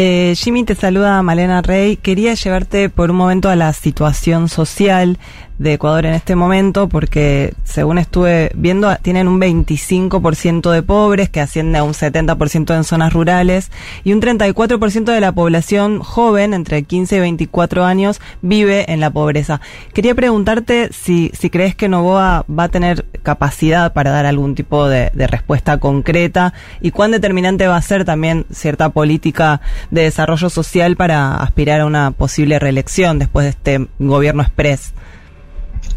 Eh, 0.00 0.34
Jimmy, 0.36 0.62
te 0.62 0.76
saluda 0.76 1.20
Malena 1.22 1.60
Rey. 1.60 1.96
Quería 1.96 2.34
llevarte 2.34 2.88
por 2.88 3.10
un 3.10 3.16
momento 3.16 3.48
a 3.48 3.56
la 3.56 3.72
situación 3.72 4.48
social 4.48 5.18
de 5.58 5.74
Ecuador 5.74 6.06
en 6.06 6.14
este 6.14 6.36
momento, 6.36 6.88
porque 6.88 7.54
según 7.64 7.98
estuve 7.98 8.50
viendo, 8.54 8.94
tienen 8.96 9.28
un 9.28 9.40
25% 9.40 10.70
de 10.70 10.82
pobres, 10.82 11.28
que 11.28 11.40
asciende 11.40 11.78
a 11.78 11.84
un 11.84 11.92
70% 11.92 12.74
en 12.74 12.84
zonas 12.84 13.12
rurales, 13.12 13.70
y 14.04 14.12
un 14.12 14.20
34% 14.20 15.12
de 15.12 15.20
la 15.20 15.32
población 15.32 16.00
joven, 16.00 16.54
entre 16.54 16.82
15 16.82 17.16
y 17.16 17.20
24 17.20 17.84
años, 17.84 18.20
vive 18.42 18.92
en 18.92 19.00
la 19.00 19.10
pobreza. 19.10 19.60
Quería 19.92 20.14
preguntarte 20.14 20.90
si, 20.92 21.30
si 21.34 21.50
crees 21.50 21.74
que 21.74 21.88
Novoa 21.88 22.44
va 22.48 22.64
a 22.64 22.68
tener 22.68 23.04
capacidad 23.22 23.92
para 23.92 24.10
dar 24.10 24.26
algún 24.26 24.54
tipo 24.54 24.88
de, 24.88 25.10
respuesta 25.28 25.78
concreta 25.78 26.54
y 26.80 26.90
cuán 26.90 27.10
determinante 27.10 27.66
va 27.66 27.76
a 27.76 27.82
ser 27.82 28.04
también 28.04 28.46
cierta 28.50 28.88
política 28.88 29.60
de 29.90 30.02
desarrollo 30.02 30.48
social 30.48 30.96
para 30.96 31.36
aspirar 31.36 31.82
a 31.82 31.86
una 31.86 32.12
posible 32.12 32.58
reelección 32.58 33.18
después 33.18 33.44
de 33.44 33.50
este 33.50 33.88
gobierno 33.98 34.42
express. 34.42 34.94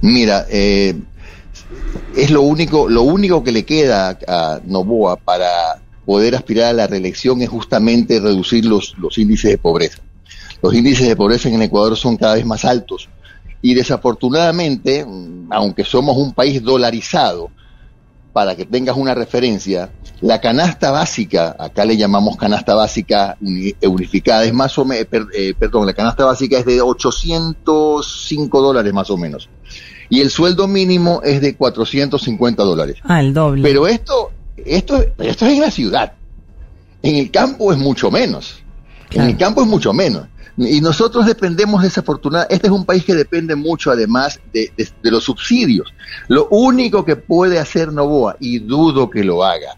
Mira, 0.01 0.45
eh, 0.49 0.95
es 2.15 2.31
lo 2.31 2.41
único, 2.41 2.89
lo 2.89 3.03
único 3.03 3.43
que 3.43 3.51
le 3.51 3.63
queda 3.65 4.17
a 4.27 4.59
Novoa 4.65 5.15
para 5.15 5.81
poder 6.05 6.35
aspirar 6.35 6.69
a 6.69 6.73
la 6.73 6.87
reelección 6.87 7.41
es 7.41 7.49
justamente 7.49 8.19
reducir 8.19 8.65
los, 8.65 8.95
los 8.97 9.17
índices 9.17 9.51
de 9.51 9.57
pobreza. 9.57 10.01
Los 10.61 10.73
índices 10.73 11.07
de 11.07 11.15
pobreza 11.15 11.49
en 11.49 11.55
el 11.55 11.61
Ecuador 11.63 11.95
son 11.97 12.17
cada 12.17 12.35
vez 12.35 12.45
más 12.45 12.65
altos 12.65 13.09
y 13.61 13.73
desafortunadamente, 13.75 15.05
aunque 15.51 15.83
somos 15.83 16.17
un 16.17 16.33
país 16.33 16.61
dolarizado, 16.63 17.51
para 18.33 18.55
que 18.55 18.65
tengas 18.65 18.95
una 18.95 19.13
referencia, 19.13 19.89
la 20.21 20.39
canasta 20.39 20.91
básica, 20.91 21.55
acá 21.59 21.83
le 21.85 21.97
llamamos 21.97 22.37
canasta 22.37 22.75
básica 22.75 23.35
uni- 23.41 23.75
unificada, 23.83 24.45
es 24.45 24.53
más 24.53 24.77
o 24.77 24.85
menos, 24.85 25.07
perdón, 25.59 25.85
la 25.85 25.93
canasta 25.93 26.25
básica 26.25 26.57
es 26.59 26.65
de 26.65 26.79
805 26.81 28.61
dólares 28.61 28.93
más 28.93 29.09
o 29.09 29.17
menos. 29.17 29.49
Y 30.09 30.19
el 30.21 30.29
sueldo 30.29 30.67
mínimo 30.67 31.21
es 31.23 31.41
de 31.41 31.55
450 31.55 32.63
dólares. 32.63 32.97
Ah, 33.03 33.21
el 33.21 33.33
doble. 33.33 33.63
Pero 33.63 33.87
esto, 33.87 34.31
esto, 34.57 34.97
esto 35.17 35.45
es 35.45 35.53
en 35.53 35.61
la 35.61 35.71
ciudad. 35.71 36.13
En 37.01 37.15
el 37.15 37.31
campo 37.31 37.71
es 37.71 37.77
mucho 37.79 38.11
menos. 38.11 38.61
En 39.11 39.21
el 39.21 39.37
campo 39.37 39.61
es 39.61 39.67
mucho 39.67 39.93
menos. 39.93 40.27
Y 40.57 40.81
nosotros 40.81 41.25
dependemos 41.25 41.81
desafortunadamente, 41.81 42.55
este 42.55 42.67
es 42.67 42.73
un 42.73 42.85
país 42.85 43.03
que 43.05 43.15
depende 43.15 43.55
mucho 43.55 43.89
además 43.91 44.39
de, 44.53 44.71
de- 44.77 44.89
de 45.01 45.11
los 45.11 45.23
subsidios. 45.23 45.93
Lo 46.27 46.47
único 46.49 47.05
que 47.05 47.15
puede 47.15 47.57
hacer 47.59 47.91
Novoa, 47.93 48.35
y 48.39 48.59
dudo 48.59 49.09
que 49.09 49.23
lo 49.23 49.43
haga, 49.43 49.77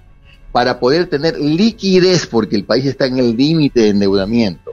para 0.51 0.79
poder 0.79 1.07
tener 1.07 1.39
liquidez, 1.39 2.25
porque 2.27 2.55
el 2.55 2.65
país 2.65 2.85
está 2.85 3.05
en 3.05 3.17
el 3.19 3.35
límite 3.37 3.81
de 3.81 3.89
endeudamiento, 3.89 4.71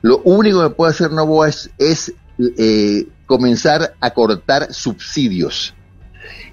lo 0.00 0.18
único 0.24 0.62
que 0.62 0.74
puede 0.74 0.90
hacer 0.92 1.12
Novoa 1.12 1.48
es, 1.48 1.70
es 1.78 2.12
eh, 2.58 3.06
comenzar 3.26 3.94
a 4.00 4.10
cortar 4.10 4.72
subsidios. 4.74 5.74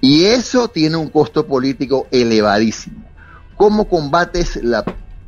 Y 0.02 0.24
eso 0.24 0.68
tiene 0.68 0.96
un 0.96 1.08
costo 1.08 1.46
político 1.46 2.06
elevadísimo. 2.10 3.04
¿Cómo 3.56 3.86
combates 3.88 4.56
la 4.62 4.82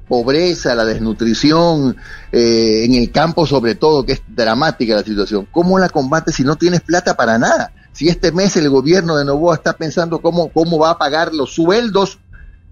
pobreza, 0.08 0.74
la 0.74 0.84
desnutrición, 0.84 1.96
eh, 2.30 2.84
en 2.84 2.94
el 2.94 3.10
campo 3.10 3.46
sobre 3.46 3.74
todo, 3.74 4.04
que 4.04 4.12
es 4.12 4.22
dramática 4.28 4.94
la 4.94 5.02
situación? 5.02 5.46
¿Cómo 5.50 5.78
la 5.78 5.88
combates 5.88 6.36
si 6.36 6.44
no 6.44 6.56
tienes 6.56 6.80
plata 6.80 7.16
para 7.16 7.38
nada? 7.38 7.72
Si 7.92 8.08
este 8.08 8.32
mes 8.32 8.56
el 8.56 8.70
gobierno 8.70 9.16
de 9.16 9.24
Novoa 9.24 9.54
está 9.56 9.74
pensando 9.74 10.20
cómo, 10.20 10.48
cómo 10.52 10.78
va 10.78 10.90
a 10.90 10.98
pagar 10.98 11.34
los 11.34 11.54
sueldos 11.54 12.18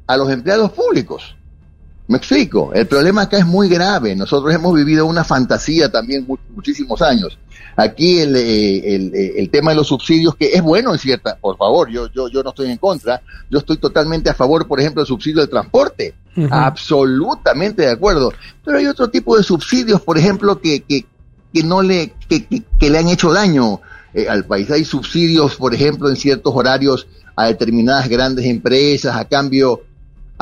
a 0.07 0.17
los 0.17 0.31
empleados 0.31 0.73
públicos. 0.73 1.37
Me 2.11 2.19
explico, 2.19 2.73
el 2.75 2.87
problema 2.89 3.23
acá 3.23 3.39
es 3.39 3.47
muy 3.47 3.69
grave. 3.69 4.17
Nosotros 4.17 4.53
hemos 4.53 4.75
vivido 4.75 5.07
una 5.07 5.23
fantasía 5.23 5.91
también 5.91 6.25
mu- 6.27 6.37
muchísimos 6.55 7.01
años. 7.03 7.39
Aquí 7.77 8.19
el, 8.19 8.35
eh, 8.35 8.95
el, 8.97 9.15
eh, 9.15 9.35
el 9.37 9.49
tema 9.49 9.71
de 9.71 9.77
los 9.77 9.87
subsidios, 9.87 10.35
que 10.35 10.47
es 10.53 10.61
bueno 10.61 10.93
en 10.93 10.99
cierta, 10.99 11.37
por 11.41 11.57
favor, 11.57 11.89
yo, 11.89 12.09
yo, 12.13 12.29
yo 12.29 12.43
no 12.43 12.51
estoy 12.51 12.71
en 12.71 12.79
contra, 12.79 13.23
yo 13.49 13.59
estoy 13.61 13.77
totalmente 13.79 14.29
a 14.29 14.35
favor, 14.35 14.67
por 14.67 14.81
ejemplo, 14.81 15.03
del 15.03 15.07
subsidio 15.07 15.41
del 15.41 15.49
transporte. 15.49 16.15
Absolutamente 16.51 17.83
de 17.83 17.91
acuerdo. 17.93 18.33
Pero 18.65 18.79
hay 18.79 18.87
otro 18.87 19.09
tipo 19.09 19.37
de 19.37 19.43
subsidios, 19.45 20.01
por 20.01 20.19
ejemplo, 20.19 20.61
que, 20.61 20.81
que, 20.81 21.07
que 21.55 21.63
no 21.63 21.81
le, 21.83 22.13
que, 22.29 22.45
que- 22.47 22.63
que 22.79 22.91
le 22.91 22.99
han 22.99 23.09
hecho 23.09 23.33
daño 23.33 23.81
eh, 24.15 24.29
al 24.29 24.45
país. 24.45 24.69
Hay 24.71 24.85
subsidios, 24.85 25.55
por 25.55 25.75
ejemplo, 25.75 26.09
en 26.09 26.17
ciertos 26.17 26.53
horarios 26.57 27.07
a 27.37 27.47
determinadas 27.47 28.09
grandes 28.09 28.47
empresas 28.47 29.15
a 29.17 29.27
cambio 29.27 29.83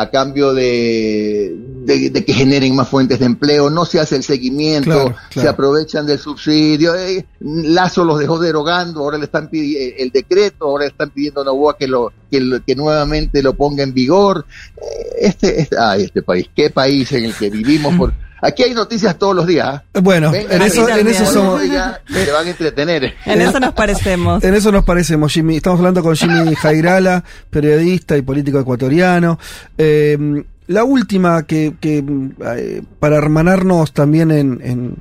a 0.00 0.10
cambio 0.10 0.54
de, 0.54 1.56
de, 1.84 2.10
de 2.10 2.24
que 2.24 2.32
generen 2.32 2.76
más 2.76 2.88
fuentes 2.88 3.18
de 3.18 3.26
empleo, 3.26 3.68
no 3.68 3.84
se 3.84 3.98
hace 3.98 4.14
el 4.14 4.22
seguimiento, 4.22 4.90
Claro, 4.90 5.06
claro. 5.30 5.42
se 5.42 5.48
aprovechan 5.48 6.06
del 6.06 6.20
subsidio, 6.20 6.94
eh, 6.94 7.26
Lazo 7.40 8.04
los 8.04 8.20
dejó 8.20 8.38
derogando, 8.38 9.00
ahora 9.00 9.18
le 9.18 9.24
están 9.24 9.48
pidiendo 9.50 9.96
el 9.98 10.10
decreto, 10.10 10.66
ahora 10.66 10.84
le 10.84 10.90
están 10.92 11.10
pidiendo 11.10 11.40
a 11.40 11.44
Novoa 11.44 11.76
que 11.76 11.88
lo, 11.88 12.12
que, 12.30 12.40
lo- 12.40 12.64
que 12.64 12.76
nuevamente 12.76 13.42
lo 13.42 13.54
ponga 13.54 13.82
en 13.82 13.92
vigor. 13.92 14.46
Eh, 14.76 15.06
Este, 15.22 15.60
este, 15.60 15.76
ay, 15.76 16.04
este 16.04 16.22
país, 16.22 16.46
qué 16.54 16.70
país 16.70 17.10
en 17.10 17.24
el 17.24 17.34
que 17.34 17.50
vivimos. 17.50 17.92
Por, 17.96 18.12
aquí 18.40 18.62
hay 18.62 18.74
noticias 18.74 19.18
todos 19.18 19.34
los 19.34 19.46
días. 19.46 19.66
¿ah? 19.68 20.00
Bueno, 20.00 20.30
Venga, 20.30 20.54
en 20.54 20.62
eso, 20.62 20.88
en 20.88 21.08
eso 21.08 21.26
somos. 21.26 21.66
Ya 21.68 22.00
se 22.08 22.30
van 22.30 22.46
a 22.46 22.50
entretener. 22.50 23.14
En 23.24 23.40
eso 23.40 23.60
nos 23.60 23.74
parecemos. 23.74 24.42
En 24.48 24.54
eso 24.54 24.72
nos 24.72 24.84
parecemos, 24.84 25.32
Jimmy. 25.32 25.56
Estamos 25.56 25.78
hablando 25.80 26.02
con 26.02 26.16
Jimmy 26.16 26.54
Jairala, 26.54 27.22
periodista 27.50 28.16
y 28.16 28.22
político 28.22 28.58
ecuatoriano. 28.60 29.38
Eh, 29.76 30.44
la 30.68 30.84
última 30.84 31.42
que, 31.44 31.74
que 31.80 32.04
eh, 32.56 32.82
para 33.00 33.16
hermanarnos 33.16 33.92
también 33.92 34.30
en, 34.30 34.60
en, 34.62 34.96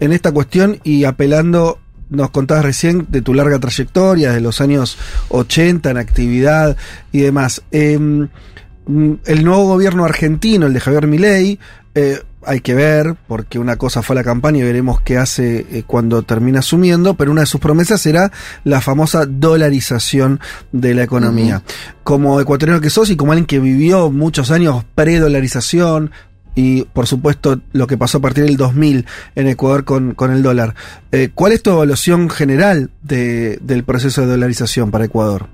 en 0.00 0.12
esta 0.12 0.32
cuestión 0.32 0.80
y 0.82 1.04
apelando, 1.04 1.78
nos 2.08 2.30
contabas 2.30 2.64
recién 2.64 3.06
de 3.10 3.22
tu 3.22 3.34
larga 3.34 3.58
trayectoria, 3.58 4.32
de 4.32 4.40
los 4.40 4.60
años 4.60 4.98
80 5.28 5.90
en 5.90 5.96
actividad 5.96 6.76
y 7.12 7.20
demás. 7.20 7.62
Eh, 7.70 7.98
mm, 7.98 9.14
el 9.24 9.44
nuevo 9.44 9.66
gobierno 9.66 10.04
argentino, 10.04 10.66
el 10.66 10.72
de 10.72 10.80
Javier 10.80 11.06
Milei, 11.06 11.58
eh, 11.94 12.20
hay 12.44 12.60
que 12.60 12.74
ver, 12.74 13.16
porque 13.28 13.58
una 13.58 13.76
cosa 13.76 14.02
fue 14.02 14.16
la 14.16 14.24
campaña 14.24 14.58
y 14.60 14.62
veremos 14.62 15.00
qué 15.02 15.18
hace 15.18 15.66
eh, 15.70 15.84
cuando 15.86 16.22
termina 16.22 16.60
asumiendo, 16.60 17.14
pero 17.14 17.30
una 17.32 17.42
de 17.42 17.46
sus 17.46 17.60
promesas 17.60 18.00
será 18.00 18.32
la 18.64 18.80
famosa 18.80 19.26
dolarización 19.26 20.40
de 20.72 20.94
la 20.94 21.02
economía. 21.02 21.62
Como 22.04 22.40
ecuatoriano 22.40 22.80
que 22.80 22.90
sos 22.90 23.10
y 23.10 23.16
como 23.16 23.32
alguien 23.32 23.46
que 23.46 23.58
vivió 23.60 24.10
muchos 24.10 24.50
años 24.50 24.84
pre-dolarización, 24.94 26.10
y 26.56 26.82
por 26.82 27.06
supuesto 27.06 27.60
lo 27.72 27.86
que 27.86 27.96
pasó 27.96 28.18
a 28.18 28.20
partir 28.20 28.44
del 28.44 28.56
2000 28.56 29.06
en 29.36 29.46
Ecuador 29.46 29.84
con, 29.84 30.14
con 30.14 30.32
el 30.32 30.42
dólar, 30.42 30.74
eh, 31.12 31.30
¿cuál 31.34 31.52
es 31.52 31.62
tu 31.62 31.70
evaluación 31.70 32.28
general 32.28 32.90
de- 33.02 33.58
del 33.62 33.84
proceso 33.84 34.22
de 34.22 34.26
dolarización 34.26 34.90
para 34.90 35.04
Ecuador? 35.04 35.46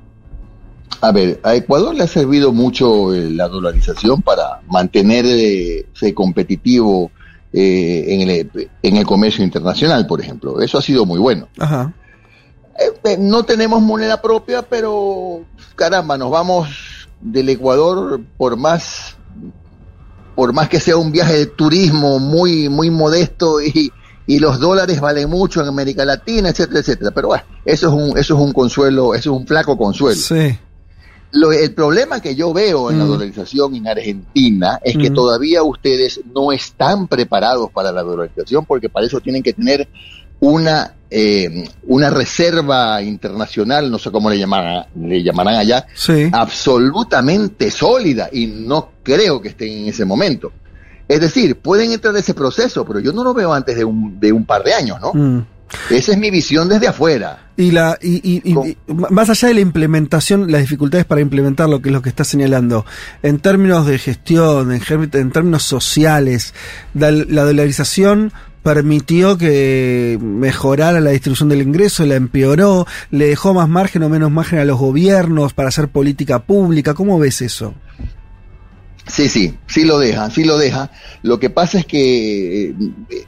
A 1.01 1.13
ver, 1.13 1.41
a 1.43 1.55
Ecuador 1.55 1.95
le 1.95 2.05
ha 2.05 2.07
servido 2.07 2.53
mucho 2.53 3.13
eh, 3.15 3.31
la 3.31 3.49
dolarización 3.49 4.23
para 4.23 4.61
mantenerse 4.69 6.15
competitivo 6.15 7.11
eh, 7.53 8.05
en, 8.09 8.31
el, 8.31 8.71
en 8.83 8.97
el 8.97 9.07
comercio 9.07 9.45
internacional, 9.45 10.07
por 10.07 10.21
ejemplo. 10.21 10.61
Eso 10.61 10.79
ha 10.79 10.83
sido 10.83 11.05
muy 11.05 11.19
bueno. 11.19 11.49
Ajá. 11.59 11.93
Eh, 13.05 13.17
no 13.19 13.45
tenemos 13.45 13.83
moneda 13.83 14.21
propia, 14.21 14.63
pero 14.63 15.45
caramba, 15.75 16.19
nos 16.19 16.31
vamos 16.31 16.69
del 17.21 17.49
Ecuador 17.49 18.21
por 18.37 18.57
más 18.57 19.17
por 20.35 20.53
más 20.53 20.69
que 20.69 20.81
sea 20.81 20.99
un 20.99 21.13
viaje 21.13 21.33
de 21.33 21.47
turismo 21.47 22.19
muy 22.19 22.69
muy 22.69 22.91
modesto 22.91 23.63
y, 23.63 23.91
y 24.27 24.39
los 24.39 24.61
dólares 24.61 25.01
valen 25.01 25.31
mucho 25.31 25.63
en 25.63 25.69
América 25.69 26.05
Latina, 26.05 26.51
etcétera, 26.51 26.81
etcétera. 26.81 27.11
Pero 27.13 27.29
bueno, 27.29 27.45
eso 27.65 27.89
es 27.89 27.95
un 27.95 28.19
eso 28.19 28.35
es 28.35 28.41
un 28.41 28.53
consuelo, 28.53 29.15
eso 29.15 29.33
es 29.33 29.41
un 29.41 29.47
flaco 29.47 29.79
consuelo. 29.79 30.21
Sí. 30.21 30.59
Lo- 31.37 31.53
el 31.53 31.73
problema 31.75 32.21
que 32.21 32.35
yo 32.35 32.53
veo 32.53 32.91
en 32.91 32.99
la 32.99 33.05
Mm. 33.05 33.09
dolarización 33.09 33.75
en 33.77 33.87
Argentina 33.89 34.79
es 34.83 34.97
que 34.97 35.11
Mm. 35.11 35.15
todavía 35.15 35.63
ustedes 35.63 36.21
no 36.35 36.51
están 36.53 37.07
preparados 37.09 37.71
para 37.71 37.93
la 37.93 38.03
dolarización 38.03 38.65
porque 38.67 38.89
para 38.89 39.07
eso 39.07 39.21
tienen 39.21 39.43
que 39.43 39.53
tener 39.53 39.89
una 40.41 40.93
eh, 41.09 41.69
una 41.87 42.11
reserva 42.11 43.01
internacional, 43.01 43.89
no 43.89 43.97
sé 43.97 44.11
cómo 44.11 44.29
le 44.29 44.37
llamarán, 44.41 44.87
le 45.01 45.23
llamarán 45.23 45.55
allá, 45.55 45.87
Sí. 45.95 46.29
absolutamente 46.33 47.71
sólida 47.71 48.29
y 48.33 48.49
no 48.49 48.91
creo 49.05 49.41
que 49.41 49.49
estén 49.51 49.69
en 49.73 49.87
ese 49.87 50.05
momento. 50.05 50.51
Es 51.07 51.21
decir, 51.21 51.57
pueden 51.61 51.93
entrar 51.93 52.13
en 52.13 52.19
ese 52.21 52.35
proceso, 52.35 52.85
pero 52.85 52.99
yo 52.99 53.13
no 53.13 53.23
lo 53.23 53.33
veo 53.35 53.53
antes 53.53 53.77
de 53.77 53.85
un, 53.85 54.19
de 54.19 54.33
un 54.33 54.45
par 54.45 54.65
de 54.65 54.75
años, 54.75 54.99
¿no? 55.01 55.13
Mm. 55.15 55.47
Esa 55.91 56.13
es 56.13 56.19
mi 56.19 56.31
visión 56.31 56.69
desde 56.69 56.89
afuera. 56.89 57.49
Y 57.57 57.71
la 57.71 57.99
y, 58.03 58.17
y- 58.17 58.43
y- 58.45 58.55
Con- 58.55 58.69
y 58.69 58.77
más 59.11 59.31
allá 59.31 59.49
de 59.49 59.55
la 59.55 59.61
implementación, 59.61 60.51
las 60.53 60.61
dificultades 60.61 61.07
para 61.07 61.21
implementar 61.21 61.69
lo 61.69 61.81
que 61.83 61.89
es 61.89 61.93
lo 61.93 62.03
que 62.03 62.09
está 62.09 62.23
señalando, 62.25 62.85
en 63.23 63.39
términos 63.39 63.87
de 63.87 63.99
gestión, 63.99 64.73
en, 64.73 65.31
términos 65.33 65.63
sociales, 65.63 66.55
da- 66.95 67.11
la 67.11 67.45
dolarización 67.45 68.33
permitió 68.63 69.39
que 69.39 70.19
mejorara 70.21 70.99
la 71.01 71.11
distribución 71.11 71.49
del 71.49 71.63
ingreso, 71.63 72.05
la 72.05 72.17
empeoró, 72.17 72.85
le 73.13 73.29
dejó 73.29 73.55
más 73.55 73.69
margen 73.69 74.03
o 74.03 74.09
menos 74.09 74.31
margen 74.33 74.59
a 74.59 74.65
los 74.65 74.77
gobiernos 74.79 75.53
para 75.53 75.69
hacer 75.69 75.89
política 75.89 76.41
pública. 76.41 76.93
¿Cómo 76.95 77.17
ves 77.19 77.43
eso? 77.43 77.75
Sí, 79.09 79.29
sí, 79.29 79.55
sí 79.69 79.85
lo 79.85 79.99
deja, 79.99 80.29
sí 80.31 80.43
lo 80.45 80.59
deja. 80.59 80.91
Lo 81.23 81.39
que 81.39 81.49
pasa 81.49 81.79
es 81.79 81.87
que 81.87 82.71
eh, 82.71 82.75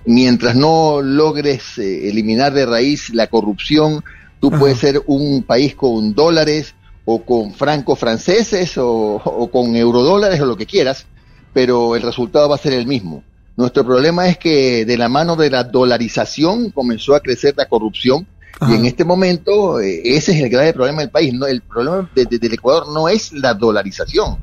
mientras 0.07 0.57
no 0.57 1.01
logres 1.03 1.79
eh, 1.79 2.09
eliminar 2.09 2.53
de 2.53 2.67
raíz 2.67 3.11
la 3.11 3.29
corrupción, 3.29 4.03
tú 4.41 4.49
Ajá. 4.49 4.59
puedes 4.59 4.79
ser 4.79 5.03
un 5.07 5.45
país 5.45 5.75
con 5.77 6.15
dólares 6.15 6.75
o 7.05 7.25
con 7.25 7.55
francos 7.55 7.99
franceses 7.99 8.77
o, 8.77 8.89
o 9.17 9.51
con 9.51 9.77
eurodólares 9.77 10.41
o 10.41 10.47
lo 10.47 10.57
que 10.57 10.67
quieras, 10.67 11.07
pero 11.55 11.95
el 11.97 12.03
resultado 12.03 12.49
va 12.49 12.57
a 12.57 12.59
ser 12.59 12.73
el 12.73 12.87
mismo. 12.87 13.23
Nuestro 13.57 13.85
problema 13.85 14.29
es 14.29 14.37
que 14.37 14.85
de 14.85 14.97
la 14.99 15.09
mano 15.09 15.37
de 15.37 15.51
la 15.51 15.65
dolarización 15.65 16.71
comenzó 16.71 17.15
a 17.15 17.21
crecer 17.21 17.55
la 17.57 17.67
corrupción 17.67 18.27
Ajá. 18.61 18.73
y 18.73 18.77
en 18.77 18.85
este 18.87 19.05
momento 19.05 19.81
eh, 19.81 20.01
ese 20.05 20.33
es 20.33 20.43
el 20.43 20.49
grave 20.51 20.73
problema 20.73 21.03
del 21.03 21.11
país. 21.11 21.33
No, 21.35 21.47
el 21.47 21.61
problema 21.63 22.11
de- 22.15 22.27
de- 22.27 22.39
del 22.39 22.55
Ecuador 22.55 22.89
no 22.93 23.09
es 23.09 23.33
la 23.33 23.55
dolarización. 23.55 24.39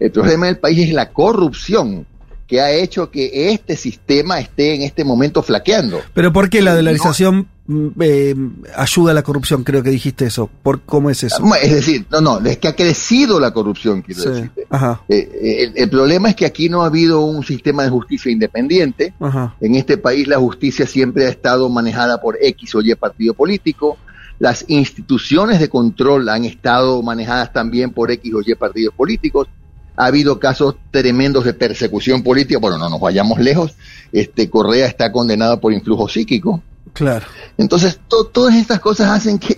El 0.00 0.10
problema 0.10 0.46
del 0.46 0.58
país 0.58 0.88
es 0.88 0.94
la 0.94 1.10
corrupción 1.10 2.06
que 2.46 2.60
ha 2.60 2.70
hecho 2.70 3.10
que 3.10 3.50
este 3.50 3.76
sistema 3.76 4.38
esté 4.38 4.74
en 4.74 4.82
este 4.82 5.02
momento 5.04 5.42
flaqueando. 5.42 6.00
Pero 6.14 6.32
¿por 6.32 6.48
qué 6.48 6.62
la 6.62 6.70
No. 6.72 6.76
dolarización 6.76 7.48
mm, 7.66 7.88
eh, 8.00 8.34
ayuda 8.76 9.10
a 9.10 9.14
la 9.14 9.24
corrupción? 9.24 9.64
Creo 9.64 9.82
que 9.82 9.90
dijiste 9.90 10.26
eso. 10.26 10.48
¿Por, 10.62 10.82
¿Cómo 10.82 11.10
es 11.10 11.24
eso? 11.24 11.42
Es 11.60 11.72
decir, 11.72 12.06
no, 12.08 12.20
no, 12.20 12.38
es 12.38 12.58
que 12.58 12.68
ha 12.68 12.76
crecido 12.76 13.40
la 13.40 13.50
corrupción, 13.52 14.02
quiero 14.02 14.22
Sí. 14.22 14.28
decirte. 14.28 14.64
Ajá, 14.70 15.00
Eh, 15.08 15.28
eh, 15.42 15.56
el, 15.64 15.72
el 15.76 15.90
problema 15.90 16.28
es 16.28 16.36
que 16.36 16.46
aquí 16.46 16.68
no 16.68 16.82
ha 16.82 16.86
habido 16.86 17.22
un 17.22 17.42
sistema 17.44 17.82
de 17.82 17.88
justicia 17.90 18.30
independiente. 18.30 19.12
ajá. 19.18 19.56
En 19.60 19.74
este 19.74 19.98
país 19.98 20.28
la 20.28 20.38
justicia 20.38 20.86
siempre 20.86 21.26
ha 21.26 21.30
estado 21.30 21.68
manejada 21.68 22.20
por 22.20 22.38
X 22.40 22.74
o 22.76 22.80
Y 22.80 22.94
partido 22.94 23.34
político. 23.34 23.96
Las 24.38 24.64
instituciones 24.68 25.58
de 25.58 25.68
control 25.68 26.28
han 26.28 26.44
estado 26.44 27.02
manejadas 27.02 27.52
también 27.52 27.90
por 27.90 28.10
X 28.12 28.32
o 28.34 28.40
Y 28.46 28.54
partidos 28.54 28.94
políticos. 28.94 29.48
Ha 29.96 30.06
habido 30.06 30.38
casos 30.38 30.76
tremendos 30.90 31.44
de 31.44 31.54
persecución 31.54 32.22
política. 32.22 32.58
Bueno, 32.60 32.78
no 32.78 32.88
nos 32.90 33.00
vayamos 33.00 33.38
lejos. 33.40 33.74
Este 34.12 34.48
Correa 34.50 34.86
está 34.86 35.10
condenado 35.10 35.60
por 35.60 35.72
influjo 35.72 36.08
psíquico. 36.08 36.62
Claro. 36.92 37.26
Entonces, 37.58 37.98
to- 38.08 38.24
todas 38.26 38.54
estas 38.54 38.80
cosas 38.80 39.10
hacen 39.10 39.38
que, 39.38 39.54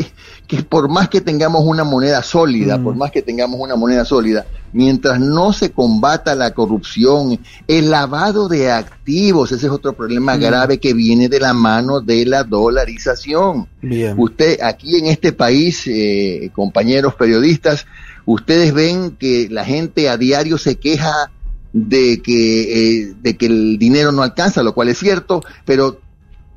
que 0.49 0.63
por 0.65 0.89
más 0.89 1.09
que 1.09 1.21
tengamos 1.21 1.63
una 1.65 1.85
moneda 1.85 2.23
sólida, 2.23 2.79
Mm. 2.79 2.85
por 2.85 2.97
más 2.97 3.11
que 3.13 3.23
tengamos 3.23 3.61
una 3.61 3.77
moneda 3.77 4.05
sólida, 4.05 4.45
mientras 4.73 5.21
no 5.21 5.53
se 5.53 5.71
combata 5.71 6.35
la 6.35 6.53
corrupción, 6.53 7.39
el 7.69 7.91
lavado 7.91 8.49
de 8.49 8.73
activos, 8.73 9.53
ese 9.53 9.67
es 9.67 9.73
otro 9.73 9.93
problema 9.93 10.37
Mm. 10.37 10.41
grave 10.41 10.79
que 10.79 10.95
viene 10.95 11.29
de 11.29 11.39
la 11.39 11.53
mano 11.53 12.01
de 12.01 12.27
la 12.27 12.43
dolarización. 12.45 13.69
Bien. 13.83 14.15
Usted, 14.19 14.61
aquí 14.63 14.97
en 14.97 15.07
este 15.07 15.33
país, 15.33 15.83
eh, 15.87 16.51
compañeros 16.55 17.15
periodistas, 17.15 17.87
ustedes 18.33 18.73
ven 18.75 19.13
que 19.13 19.49
la 19.51 19.65
gente 19.65 20.09
a 20.09 20.17
diario 20.17 20.59
se 20.59 20.77
queja 20.77 21.31
de 21.73 22.21
que, 22.23 23.01
eh, 23.03 23.15
de 23.23 23.37
que 23.37 23.47
el 23.47 23.79
dinero 23.79 24.13
no 24.13 24.23
alcanza, 24.23 24.63
lo 24.63 24.75
cual 24.75 24.89
es 24.89 24.99
cierto, 24.99 25.43
pero 25.65 26.01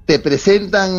te 0.05 0.19
presentan 0.19 0.91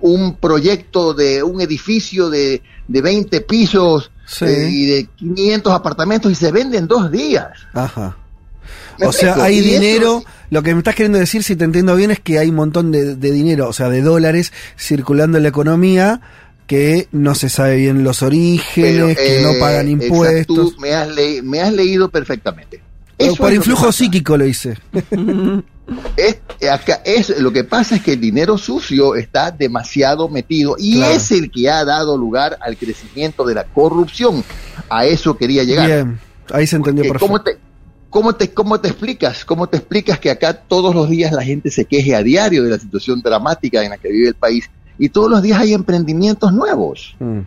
un 0.00 0.36
proyecto 0.40 1.14
de 1.14 1.42
un 1.42 1.60
edificio 1.60 2.30
de, 2.30 2.62
de 2.88 3.00
20 3.02 3.40
pisos 3.42 4.10
Sí. 4.26 4.44
eh, 4.44 4.68
y 4.70 4.86
de 4.86 5.08
500 5.16 5.72
apartamentos 5.72 6.30
y 6.30 6.34
se 6.34 6.52
venden 6.52 6.86
dos 6.86 7.10
días. 7.10 7.48
Ajá. 7.72 8.16
¿Me 8.98 9.06
O 9.06 9.12
sea, 9.12 9.28
explico? 9.30 9.46
hay 9.46 9.58
eso- 9.60 9.68
dinero. 9.80 10.24
Lo 10.50 10.62
que 10.62 10.72
me 10.74 10.78
estás 10.80 10.94
queriendo 10.94 11.18
decir, 11.18 11.42
si 11.42 11.56
te 11.56 11.64
entiendo 11.64 11.94
bien, 11.96 12.10
es 12.10 12.20
que 12.20 12.38
hay 12.38 12.48
un 12.50 12.56
montón 12.56 12.90
de, 12.90 13.14
de 13.16 13.30
dinero, 13.32 13.68
o 13.68 13.72
sea, 13.72 13.88
de 13.88 14.02
dólares 14.02 14.52
circulando 14.78 15.36
en 15.38 15.44
la 15.44 15.48
economía 15.50 16.20
que 16.68 17.08
no 17.10 17.34
se 17.34 17.48
sabe 17.48 17.76
bien 17.76 18.04
los 18.04 18.22
orígenes, 18.22 18.66
pero, 18.76 19.06
que 19.08 19.40
no 19.42 19.50
eh, 19.50 19.58
pagan 19.58 19.88
impuestos. 19.88 20.78
me 20.78 20.92
has, 20.94 21.08
le- 21.08 21.42
me 21.42 21.60
has 21.60 21.72
leído 21.72 22.08
perfectamente. 22.10 22.80
Eso 23.16 23.34
por 23.34 23.52
influjo 23.52 23.90
psíquico 23.90 24.36
lo 24.36 24.46
hice. 24.46 24.78
Es, 26.18 26.36
acá, 26.70 27.00
es, 27.02 27.40
lo 27.40 27.50
que 27.50 27.64
pasa 27.64 27.96
es 27.96 28.02
que 28.02 28.12
el 28.12 28.20
dinero 28.20 28.58
sucio 28.58 29.14
está 29.14 29.50
demasiado 29.50 30.28
metido 30.28 30.76
y 30.78 30.96
Claro. 30.96 31.14
es 31.14 31.30
el 31.32 31.50
que 31.50 31.70
ha 31.70 31.82
dado 31.82 32.18
lugar 32.18 32.58
al 32.60 32.76
crecimiento 32.76 33.46
de 33.46 33.54
la 33.54 33.64
corrupción. 33.64 34.44
A 34.90 35.06
eso 35.06 35.38
quería 35.38 35.64
llegar. 35.64 35.86
Bien, 35.86 36.20
ahí 36.52 36.66
se 36.66 36.76
entendió 36.76 37.04
Eh, 37.04 37.08
perfecto. 37.08 37.26
¿Cómo 37.26 37.42
te, 37.42 37.56
cómo, 38.10 38.34
te, 38.34 38.50
¿Cómo 38.52 38.80
te 38.80 38.88
explicas? 38.88 39.46
¿Cómo 39.46 39.66
te 39.66 39.78
explicas 39.78 40.18
que 40.18 40.30
acá 40.30 40.52
todos 40.52 40.94
los 40.94 41.08
días 41.08 41.32
la 41.32 41.42
gente 41.42 41.70
se 41.70 41.86
queje 41.86 42.14
a 42.14 42.22
diario 42.22 42.64
de 42.64 42.68
la 42.70 42.78
situación 42.78 43.22
dramática 43.22 43.82
en 43.82 43.88
la 43.88 43.96
que 43.96 44.10
vive 44.10 44.28
el 44.28 44.34
país 44.34 44.68
y 44.98 45.08
todos 45.08 45.30
los 45.30 45.42
días 45.42 45.60
hay 45.60 45.74
emprendimientos 45.74 46.52
nuevos? 46.52 47.16
Mm. 47.18 47.40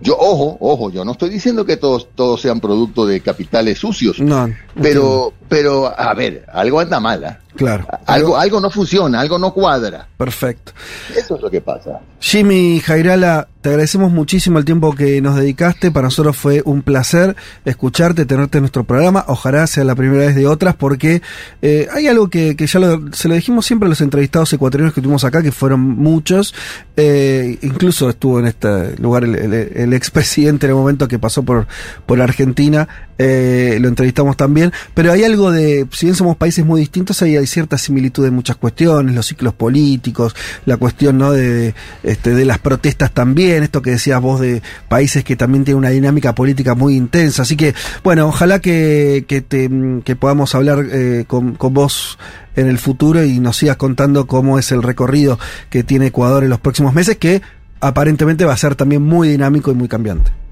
Yo, 0.00 0.16
ojo, 0.18 0.58
ojo, 0.60 0.90
yo 0.90 1.04
no 1.04 1.12
estoy 1.12 1.30
diciendo 1.30 1.64
que 1.64 1.76
todos, 1.76 2.08
todos 2.14 2.42
sean 2.42 2.60
producto 2.60 3.06
de 3.06 3.20
capitales 3.20 3.78
sucios, 3.78 4.20
No, 4.20 4.48
pero, 4.80 5.32
pero, 5.48 5.92
a 5.98 6.12
ver, 6.14 6.44
algo 6.52 6.80
anda 6.80 7.00
mal, 7.00 7.24
¿ah? 7.24 7.38
claro. 7.56 7.86
algo, 8.06 8.36
algo 8.36 8.60
no 8.60 8.70
funciona, 8.70 9.20
algo 9.20 9.38
no 9.38 9.52
cuadra. 9.52 10.06
Perfecto. 10.16 10.72
Eso 11.16 11.36
es 11.36 11.42
lo 11.42 11.50
que 11.50 11.60
pasa. 11.60 12.00
Jimmy 12.20 12.80
Jairala, 12.80 13.48
te 13.60 13.68
agradecemos 13.70 14.10
muchísimo 14.10 14.58
el 14.58 14.64
tiempo 14.64 14.94
que 14.94 15.20
nos 15.20 15.36
dedicaste. 15.36 15.90
Para 15.90 16.06
nosotros 16.06 16.36
fue 16.36 16.62
un 16.64 16.82
placer 16.82 17.36
escucharte, 17.64 18.24
tenerte 18.26 18.58
en 18.58 18.62
nuestro 18.62 18.84
programa. 18.84 19.24
Ojalá 19.28 19.66
sea 19.66 19.84
la 19.84 19.94
primera 19.94 20.26
vez 20.26 20.34
de 20.34 20.46
otras, 20.46 20.74
porque 20.74 21.22
eh, 21.62 21.86
hay 21.92 22.08
algo 22.08 22.28
que, 22.28 22.56
que 22.56 22.66
ya 22.66 22.78
lo- 22.80 23.12
se 23.12 23.28
lo 23.28 23.34
dijimos 23.34 23.66
siempre 23.66 23.86
a 23.86 23.90
los 23.90 24.00
entrevistados 24.00 24.52
ecuatorianos 24.52 24.94
que 24.94 25.00
tuvimos 25.00 25.24
acá, 25.24 25.42
que 25.42 25.52
fueron 25.52 25.80
muchos. 25.80 26.54
Eh, 26.96 27.58
incluso 27.62 28.08
estuvo 28.08 28.38
en 28.40 28.46
este 28.46 28.96
lugar 28.96 29.24
el, 29.24 29.34
el- 29.34 29.54
el 29.54 29.92
expresidente 29.92 30.66
en 30.66 30.70
el 30.70 30.76
momento 30.76 31.08
que 31.08 31.18
pasó 31.18 31.42
por, 31.42 31.66
por 32.06 32.20
Argentina. 32.20 32.88
Eh, 33.18 33.78
lo 33.80 33.88
entrevistamos 33.88 34.36
también. 34.36 34.72
Pero 34.94 35.12
hay 35.12 35.24
algo 35.24 35.50
de, 35.50 35.86
si 35.92 36.06
bien 36.06 36.16
somos 36.16 36.36
países 36.36 36.64
muy 36.64 36.80
distintos, 36.80 37.20
hay, 37.22 37.36
hay 37.36 37.46
cierta 37.46 37.78
similitud 37.78 38.26
en 38.26 38.34
muchas 38.34 38.56
cuestiones, 38.56 39.14
los 39.14 39.26
ciclos 39.26 39.54
políticos, 39.54 40.34
la 40.64 40.76
cuestión 40.76 41.18
¿no? 41.18 41.32
de, 41.32 41.74
este, 42.02 42.34
de 42.34 42.44
las 42.44 42.58
protestas 42.58 43.12
también, 43.12 43.62
esto 43.62 43.82
que 43.82 43.92
decías 43.92 44.20
vos 44.20 44.40
de 44.40 44.62
países 44.88 45.24
que 45.24 45.36
también 45.36 45.64
tienen 45.64 45.78
una 45.78 45.90
dinámica 45.90 46.34
política 46.34 46.74
muy 46.74 46.96
intensa. 46.96 47.42
Así 47.42 47.56
que, 47.56 47.74
bueno, 48.04 48.26
ojalá 48.26 48.60
que, 48.60 49.24
que, 49.26 49.40
te, 49.40 49.70
que 50.04 50.16
podamos 50.16 50.54
hablar 50.54 50.84
eh, 50.90 51.24
con, 51.26 51.54
con 51.54 51.74
vos 51.74 52.18
en 52.56 52.68
el 52.68 52.78
futuro 52.78 53.22
y 53.22 53.38
nos 53.38 53.58
sigas 53.58 53.76
contando 53.76 54.26
cómo 54.26 54.58
es 54.58 54.72
el 54.72 54.82
recorrido 54.82 55.38
que 55.70 55.84
tiene 55.84 56.06
Ecuador 56.06 56.42
en 56.42 56.50
los 56.50 56.60
próximos 56.60 56.94
meses, 56.94 57.16
que 57.18 57.42
aparentemente 57.80 58.44
va 58.44 58.54
a 58.54 58.56
ser 58.56 58.74
también 58.74 59.02
muy 59.02 59.28
dinámico 59.28 59.70
y 59.70 59.74
muy 59.74 59.88
cambiante. 59.88 60.45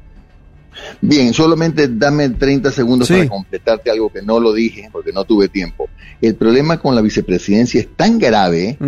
Bien, 1.07 1.35
solamente 1.35 1.87
dame 1.89 2.31
30 2.31 2.73
segundos 2.73 3.09
Sí. 3.09 3.15
para 3.15 3.29
completarte 3.29 3.91
algo 3.91 4.11
que 4.11 4.23
no 4.23 4.41
lo 4.41 4.53
dije 4.53 4.89
porque 4.91 5.13
no 5.13 5.25
tuve 5.25 5.49
tiempo. 5.49 5.89
El 6.23 6.35
problema 6.35 6.79
con 6.79 6.95
la 6.95 7.03
vicepresidencia 7.03 7.81
es 7.81 7.89
tan 7.95 8.19
grave 8.19 8.79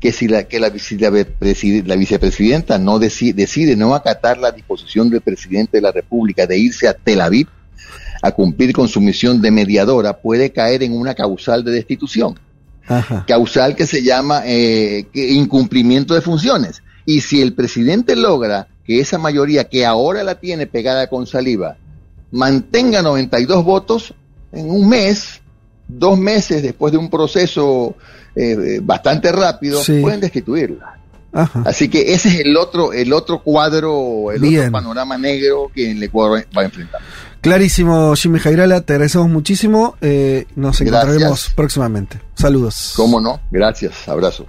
que 0.00 0.10
si 0.12 0.26
la, 0.26 0.44
que 0.44 0.58
la, 0.58 0.70
vice- 0.70 0.96
la 0.98 1.10
vicepresi- 1.10 1.84
la 1.84 1.96
vicepresidenta 1.96 2.78
no 2.78 2.98
deci- 2.98 3.34
decide 3.34 3.76
no 3.76 3.94
acatar 3.94 4.38
la 4.38 4.52
disposición 4.52 5.10
del 5.10 5.20
presidente 5.20 5.76
de 5.76 5.82
la 5.82 5.92
República 5.92 6.46
de 6.46 6.58
irse 6.58 6.88
a 6.88 6.94
Tel 6.94 7.20
Aviv 7.20 7.48
a 8.22 8.30
cumplir 8.32 8.72
con 8.72 8.88
su 8.88 9.00
misión 9.02 9.42
de 9.42 9.50
mediadora, 9.50 10.16
puede 10.16 10.50
caer 10.52 10.82
en 10.82 10.92
una 10.94 11.14
causal 11.14 11.62
de 11.62 11.72
destitución. 11.72 12.38
Ajá. 12.88 13.24
causal 13.26 13.74
que 13.74 13.84
se 13.84 14.00
llama 14.02 14.42
eh, 14.46 15.06
que- 15.12 15.32
incumplimiento 15.32 16.14
de 16.14 16.20
funciones. 16.20 16.82
Y 17.04 17.20
si 17.20 17.42
el 17.42 17.52
presidente 17.52 18.14
logra 18.16 18.68
que 18.86 19.00
esa 19.00 19.18
mayoría 19.18 19.64
que 19.68 19.84
ahora 19.84 20.22
la 20.22 20.36
tiene 20.38 20.66
pegada 20.66 21.08
con 21.08 21.26
saliva 21.26 21.76
mantenga 22.30 23.02
92 23.02 23.64
votos 23.64 24.14
en 24.52 24.70
un 24.70 24.88
mes, 24.88 25.40
dos 25.88 26.18
meses 26.18 26.62
después 26.62 26.92
de 26.92 26.98
un 26.98 27.10
proceso 27.10 27.94
eh, 28.34 28.80
bastante 28.82 29.32
rápido, 29.32 29.82
Sí. 29.82 30.00
pueden 30.00 30.20
destituirla. 30.20 30.98
Ajá. 31.32 31.62
Así 31.66 31.88
que 31.88 32.14
ese 32.14 32.28
es 32.28 32.40
el 32.40 32.56
otro, 32.56 32.92
el 32.92 33.12
otro 33.12 33.42
cuadro, 33.42 34.30
el 34.32 34.40
Bien. 34.40 34.60
otro 34.60 34.72
panorama 34.72 35.18
negro 35.18 35.70
que 35.74 35.90
el 35.90 36.02
Ecuador 36.02 36.46
va 36.56 36.62
a 36.62 36.64
enfrentar. 36.64 37.00
Clarísimo, 37.42 38.14
Jimmy 38.16 38.38
Jairala, 38.38 38.80
te 38.80 38.94
agradecemos 38.94 39.28
muchísimo. 39.28 39.96
eh, 40.00 40.46
nos 40.56 40.80
Gracias. 40.80 40.88
encontraremos 41.04 41.50
próximamente. 41.54 42.20
Saludos. 42.34 42.94
¿Cómo 42.96 43.20
no? 43.20 43.40
Gracias, 43.50 44.08
abrazo. 44.08 44.46